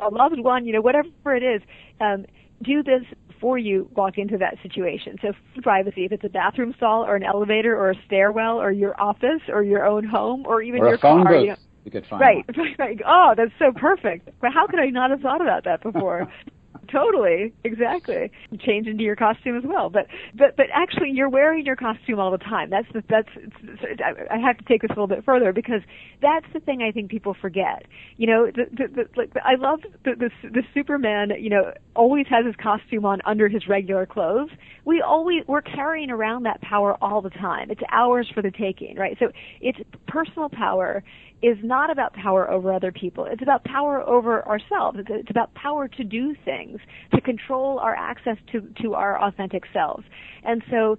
a 0.00 0.08
loved 0.08 0.38
one, 0.40 0.66
you 0.66 0.72
know, 0.72 0.80
whatever 0.80 1.08
it 1.34 1.42
is, 1.42 1.62
um, 2.00 2.26
do 2.62 2.82
this 2.82 3.02
before 3.28 3.58
you 3.58 3.88
walk 3.94 4.16
into 4.16 4.38
that 4.38 4.56
situation. 4.62 5.16
So 5.20 5.32
privacy, 5.62 6.06
if 6.06 6.12
it's 6.12 6.24
a 6.24 6.28
bathroom 6.28 6.72
stall 6.76 7.04
or 7.04 7.16
an 7.16 7.22
elevator 7.22 7.76
or 7.76 7.90
a 7.90 7.94
stairwell 8.06 8.60
or 8.60 8.72
your 8.72 8.98
office 9.00 9.42
or 9.48 9.62
your 9.62 9.84
own 9.84 10.04
home 10.04 10.44
or 10.46 10.62
even 10.62 10.80
or 10.80 10.88
your 10.88 10.98
car. 10.98 11.34
You 11.34 11.48
know, 11.48 11.56
you 11.84 11.90
could 11.90 12.06
find 12.06 12.20
right, 12.20 12.44
right, 12.56 12.76
right. 12.78 13.00
Oh, 13.06 13.34
that's 13.36 13.52
so 13.58 13.72
perfect. 13.72 14.30
But 14.40 14.52
how 14.52 14.66
could 14.66 14.80
I 14.80 14.86
not 14.86 15.10
have 15.10 15.20
thought 15.20 15.40
about 15.40 15.64
that 15.64 15.82
before? 15.82 16.32
totally. 16.90 17.52
Exactly. 17.64 18.30
Change 18.60 18.86
into 18.86 19.02
your 19.02 19.16
costume 19.16 19.56
as 19.56 19.64
well. 19.64 19.90
But 19.90 20.06
but 20.34 20.56
but 20.56 20.66
actually 20.72 21.10
you're 21.10 21.28
wearing 21.28 21.64
your 21.64 21.76
costume 21.76 22.18
all 22.18 22.30
the 22.30 22.38
time. 22.38 22.70
That's 22.70 22.86
the, 22.92 23.02
that's 23.08 23.28
i 24.30 24.38
have 24.38 24.58
to 24.58 24.64
take 24.64 24.82
this 24.82 24.90
a 24.90 24.94
little 24.94 25.06
bit 25.06 25.24
further 25.24 25.52
because 25.52 25.82
that's 26.22 26.46
the 26.52 26.60
thing 26.60 26.82
i 26.82 26.90
think 26.90 27.10
people 27.10 27.36
forget. 27.40 27.84
You 28.16 28.26
know 28.26 28.46
the 28.46 28.64
the, 28.70 28.88
the 28.94 29.04
like 29.16 29.32
i 29.44 29.54
love 29.56 29.80
the, 30.04 30.12
the 30.16 30.30
the 30.48 30.62
superman 30.74 31.30
you 31.38 31.50
know 31.50 31.72
always 31.94 32.26
has 32.28 32.46
his 32.46 32.54
costume 32.62 33.04
on 33.04 33.20
under 33.24 33.48
his 33.48 33.68
regular 33.68 34.06
clothes. 34.06 34.50
We 34.84 35.02
always 35.02 35.42
we're 35.46 35.62
carrying 35.62 36.10
around 36.10 36.44
that 36.44 36.60
power 36.60 36.96
all 37.02 37.20
the 37.22 37.30
time. 37.30 37.70
It's 37.70 37.82
ours 37.90 38.30
for 38.34 38.42
the 38.42 38.50
taking 38.50 38.96
right? 38.96 39.16
So 39.18 39.26
it's 39.60 39.78
personal 40.16 40.48
power 40.48 41.02
is 41.42 41.58
not 41.62 41.90
about 41.90 42.14
power 42.14 42.50
over 42.50 42.72
other 42.72 42.90
people. 42.90 43.26
It's 43.26 43.42
about 43.42 43.64
power 43.64 44.00
over 44.00 44.46
ourselves. 44.48 44.98
It's, 45.06 45.30
about 45.30 45.52
power 45.54 45.88
to 45.88 46.04
do 46.04 46.34
things, 46.44 46.80
to 47.14 47.20
control 47.20 47.78
our 47.78 47.94
access 47.94 48.38
to, 48.52 48.62
to 48.82 48.94
our 48.94 49.22
authentic 49.22 49.64
selves. 49.74 50.04
And 50.42 50.62
so 50.70 50.96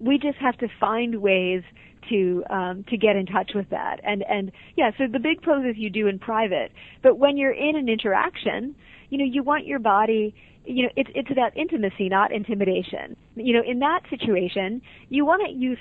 we 0.00 0.18
just 0.18 0.38
have 0.38 0.58
to 0.58 0.68
find 0.80 1.22
ways 1.22 1.62
to 2.10 2.44
um, 2.50 2.84
to 2.88 2.96
get 2.96 3.16
in 3.16 3.26
touch 3.26 3.50
with 3.54 3.68
that. 3.70 3.96
And 4.04 4.24
and 4.28 4.52
yeah, 4.76 4.90
so 4.96 5.04
the 5.10 5.18
big 5.18 5.42
poses 5.42 5.74
you 5.76 5.90
do 5.90 6.06
in 6.06 6.18
private, 6.18 6.70
but 7.02 7.18
when 7.18 7.36
you're 7.36 7.52
in 7.52 7.74
an 7.74 7.88
interaction, 7.88 8.76
you 9.10 9.18
know, 9.18 9.24
you 9.24 9.42
want 9.42 9.66
your 9.66 9.80
body 9.80 10.34
you 10.66 10.82
know, 10.82 10.88
it's 10.96 11.10
it's 11.14 11.30
about 11.30 11.56
intimacy, 11.56 12.08
not 12.08 12.32
intimidation. 12.32 13.16
You 13.36 13.54
know, 13.54 13.62
in 13.66 13.78
that 13.80 14.00
situation, 14.10 14.82
you 15.08 15.24
want 15.24 15.42
to 15.46 15.52
use 15.52 15.78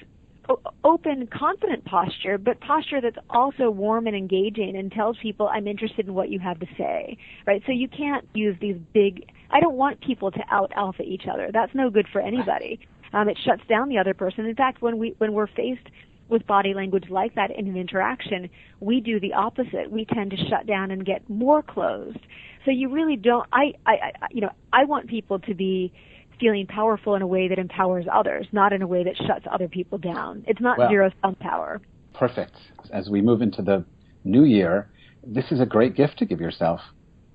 open, 0.84 1.27
confident 1.27 1.86
posture, 1.86 2.38
but 2.38 2.60
posture 2.60 3.01
that's 3.01 3.17
also 3.29 3.69
warm 3.69 4.08
and 4.08 4.15
engaging 4.15 4.75
and 4.75 4.91
tells 4.91 5.17
people, 5.21 5.47
I'm 5.47 5.67
interested 5.67 6.08
in 6.08 6.13
what 6.13 6.29
you 6.29 6.39
have 6.39 6.60
to 6.60 6.67
say, 6.77 7.17
right? 7.45 7.62
So 7.65 7.71
you 7.71 7.88
can't 7.88 8.27
use 8.34 8.55
these 8.62 8.77
big, 8.93 9.29
I 9.51 9.60
don't 9.60 9.75
want 9.75 10.01
people 10.01 10.31
to 10.31 10.43
out 10.51 10.71
alpha 10.75 11.03
each 11.03 11.23
other. 11.31 11.49
That's 11.51 11.73
no 11.73 11.89
good 11.89 12.08
for 12.12 12.21
anybody. 12.21 12.79
Um, 13.13 13.29
it 13.29 13.38
shuts 13.43 13.62
down 13.69 13.89
the 13.89 13.97
other 13.97 14.13
person. 14.13 14.45
In 14.45 14.55
fact, 14.55 14.81
when 14.81 14.97
we, 14.97 15.15
when 15.17 15.34
we're 15.34 15.47
faced 15.47 15.88
with 16.27 16.45
body 16.47 16.73
language 16.73 17.05
like 17.10 17.36
that 17.36 17.51
in 17.51 17.67
an 17.67 17.77
interaction, 17.77 18.49
we 18.79 18.99
do 18.99 19.19
the 19.19 19.34
opposite. 19.34 19.89
We 19.89 20.05
tend 20.05 20.31
to 20.31 20.38
shut 20.49 20.65
down 20.65 20.91
and 20.91 21.05
get 21.05 21.27
more 21.29 21.62
closed. 21.62 22.19
So 22.65 22.71
you 22.71 22.89
really 22.89 23.15
don't, 23.15 23.47
I, 23.53 23.73
I, 23.86 23.91
I 23.93 24.12
you 24.31 24.41
know, 24.41 24.51
I 24.73 24.86
want 24.86 25.08
people 25.08 25.39
to 25.39 25.53
be, 25.53 25.93
feeling 26.39 26.67
powerful 26.67 27.15
in 27.15 27.21
a 27.21 27.27
way 27.27 27.47
that 27.47 27.59
empowers 27.59 28.05
others, 28.11 28.47
not 28.51 28.73
in 28.73 28.81
a 28.81 28.87
way 28.87 29.03
that 29.03 29.15
shuts 29.17 29.45
other 29.51 29.67
people 29.67 29.97
down. 29.97 30.43
It's 30.47 30.61
not 30.61 30.77
well, 30.77 30.89
zero 30.89 31.11
sum 31.21 31.35
power. 31.35 31.81
Perfect. 32.13 32.53
As 32.91 33.09
we 33.09 33.21
move 33.21 33.41
into 33.41 33.61
the 33.61 33.85
new 34.23 34.43
year, 34.43 34.89
this 35.25 35.51
is 35.51 35.59
a 35.59 35.65
great 35.65 35.95
gift 35.95 36.17
to 36.19 36.25
give 36.25 36.39
yourself 36.39 36.79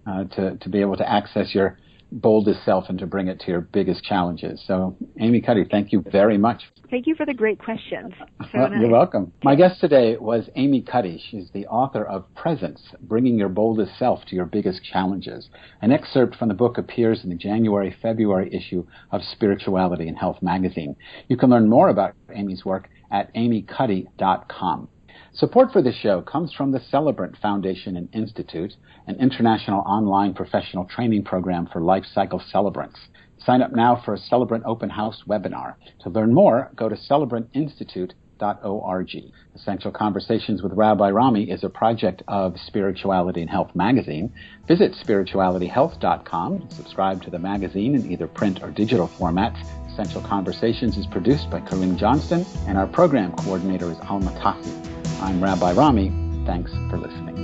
uh, 0.07 0.25
to 0.25 0.57
to 0.57 0.69
be 0.69 0.81
able 0.81 0.97
to 0.97 1.09
access 1.09 1.55
your 1.55 1.79
boldest 2.13 2.65
self 2.65 2.89
and 2.89 2.99
to 2.99 3.07
bring 3.07 3.29
it 3.29 3.41
to 3.41 3.51
your 3.51 3.61
biggest 3.61 4.05
challenges. 4.05 4.63
So, 4.67 4.97
Amy 5.21 5.41
Cuddy, 5.41 5.65
thank 5.71 5.93
you 5.93 6.05
very 6.11 6.39
much. 6.39 6.63
Thank 6.91 7.07
you 7.07 7.15
for 7.15 7.25
the 7.25 7.35
great 7.35 7.59
questions. 7.59 8.13
So 8.19 8.59
well, 8.59 8.71
nice. 8.71 8.81
You're 8.81 8.91
welcome. 8.91 9.33
My 9.45 9.55
guest 9.55 9.81
today 9.81 10.17
was 10.17 10.51
Amy 10.57 10.83
Cuddy. 10.83 11.23
She's 11.31 11.49
the 11.53 11.67
author 11.69 12.05
of 12.05 12.25
Presence, 12.35 12.81
Bringing 13.03 13.39
Your 13.39 13.49
Boldest 13.49 13.97
Self 13.97 14.25
to 14.27 14.35
Your 14.35 14.47
Biggest 14.47 14.83
Challenges. 14.83 15.49
An 15.83 15.93
excerpt 15.93 16.35
from 16.35 16.49
the 16.49 16.55
book 16.55 16.79
appears 16.79 17.23
in 17.23 17.31
the 17.31 17.37
January-February 17.37 18.53
issue 18.53 18.85
of 19.13 19.23
Spirituality 19.23 20.09
and 20.09 20.19
Health 20.19 20.39
magazine. 20.43 20.97
You 21.29 21.37
can 21.37 21.51
learn 21.51 21.69
more 21.69 21.89
about 21.89 22.15
Amy's 22.35 22.65
work 22.65 22.89
at 23.13 23.33
amycuddy.com. 23.35 24.89
Support 25.33 25.73
for 25.73 25.81
this 25.81 25.95
show 25.95 26.23
comes 26.23 26.53
from 26.53 26.73
the 26.73 26.81
Celebrant 26.91 27.37
Foundation 27.37 27.97
and 27.97 28.09
Institute, 28.13 28.75
an 29.07 29.15
international 29.21 29.83
online 29.83 30.35
professional 30.35 30.85
training 30.85 31.23
program 31.23 31.69
for 31.73 31.81
life 31.81 32.05
cycle 32.13 32.43
celebrants. 32.51 32.99
Sign 33.39 33.63
up 33.63 33.71
now 33.73 33.95
for 34.05 34.15
a 34.15 34.19
Celebrant 34.19 34.65
Open 34.67 34.91
House 34.91 35.23
webinar. 35.29 35.77
To 36.01 36.11
learn 36.11 36.35
more, 36.35 36.73
go 36.75 36.89
to 36.89 36.97
celebrantinstitute.org. 36.97 39.11
Essential 39.55 39.93
Conversations 39.93 40.63
with 40.63 40.73
Rabbi 40.73 41.11
Rami 41.11 41.49
is 41.49 41.63
a 41.63 41.71
project 41.71 42.25
of 42.27 42.59
Spirituality 42.67 43.41
and 43.41 43.51
Health 43.51 43.71
magazine. 43.75 44.33
Visit 44.67 44.95
spiritualityhealth.com, 44.95 46.55
and 46.55 46.73
subscribe 46.73 47.23
to 47.23 47.31
the 47.31 47.39
magazine 47.39 47.95
in 47.95 48.11
either 48.11 48.27
print 48.27 48.59
or 48.63 48.73
digital 48.73 49.07
formats. 49.07 49.65
Essential 49.93 50.23
Conversations 50.23 50.99
is 50.99 51.07
produced 51.07 51.49
by 51.51 51.61
Kareem 51.61 51.97
Johnston, 51.97 52.45
and 52.67 52.77
our 52.77 52.89
program 52.89 53.31
coordinator 53.37 53.93
is 53.93 53.99
Alma 54.01 54.33
Tassi. 54.33 55.00
I'm 55.23 55.43
Rabbi 55.43 55.73
Rami. 55.73 56.11
Thanks 56.47 56.71
for 56.89 56.97
listening. 56.97 57.37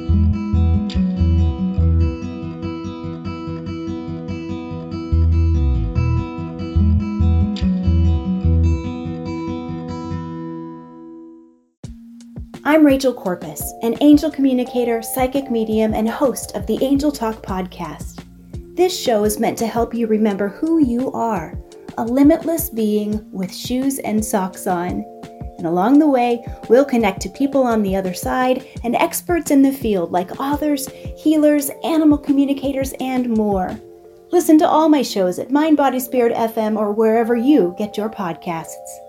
I'm 12.64 12.84
Rachel 12.84 13.12
Corpus, 13.12 13.62
an 13.82 13.96
angel 14.00 14.30
communicator, 14.30 15.02
psychic 15.02 15.50
medium, 15.50 15.92
and 15.92 16.08
host 16.08 16.56
of 16.56 16.66
the 16.66 16.82
Angel 16.82 17.12
Talk 17.12 17.42
podcast. 17.42 18.24
This 18.74 18.98
show 18.98 19.24
is 19.24 19.38
meant 19.38 19.58
to 19.58 19.66
help 19.66 19.92
you 19.92 20.06
remember 20.06 20.48
who 20.48 20.78
you 20.78 21.12
are 21.12 21.58
a 21.98 22.04
limitless 22.04 22.68
being 22.68 23.26
with 23.32 23.54
shoes 23.54 23.98
and 24.00 24.22
socks 24.22 24.66
on. 24.66 25.02
And 25.58 25.66
along 25.66 25.98
the 25.98 26.08
way, 26.08 26.44
we'll 26.68 26.84
connect 26.84 27.20
to 27.22 27.28
people 27.28 27.62
on 27.62 27.82
the 27.82 27.96
other 27.96 28.14
side 28.14 28.66
and 28.84 28.94
experts 28.94 29.50
in 29.50 29.62
the 29.62 29.72
field 29.72 30.12
like 30.12 30.40
authors, 30.40 30.88
healers, 31.16 31.70
animal 31.84 32.18
communicators, 32.18 32.92
and 33.00 33.28
more. 33.30 33.78
Listen 34.32 34.58
to 34.58 34.68
all 34.68 34.88
my 34.88 35.02
shows 35.02 35.38
at 35.38 35.50
Mind 35.50 35.76
Body 35.76 36.00
Spirit 36.00 36.34
FM 36.34 36.76
or 36.76 36.92
wherever 36.92 37.36
you 37.36 37.74
get 37.78 37.96
your 37.96 38.10
podcasts. 38.10 39.05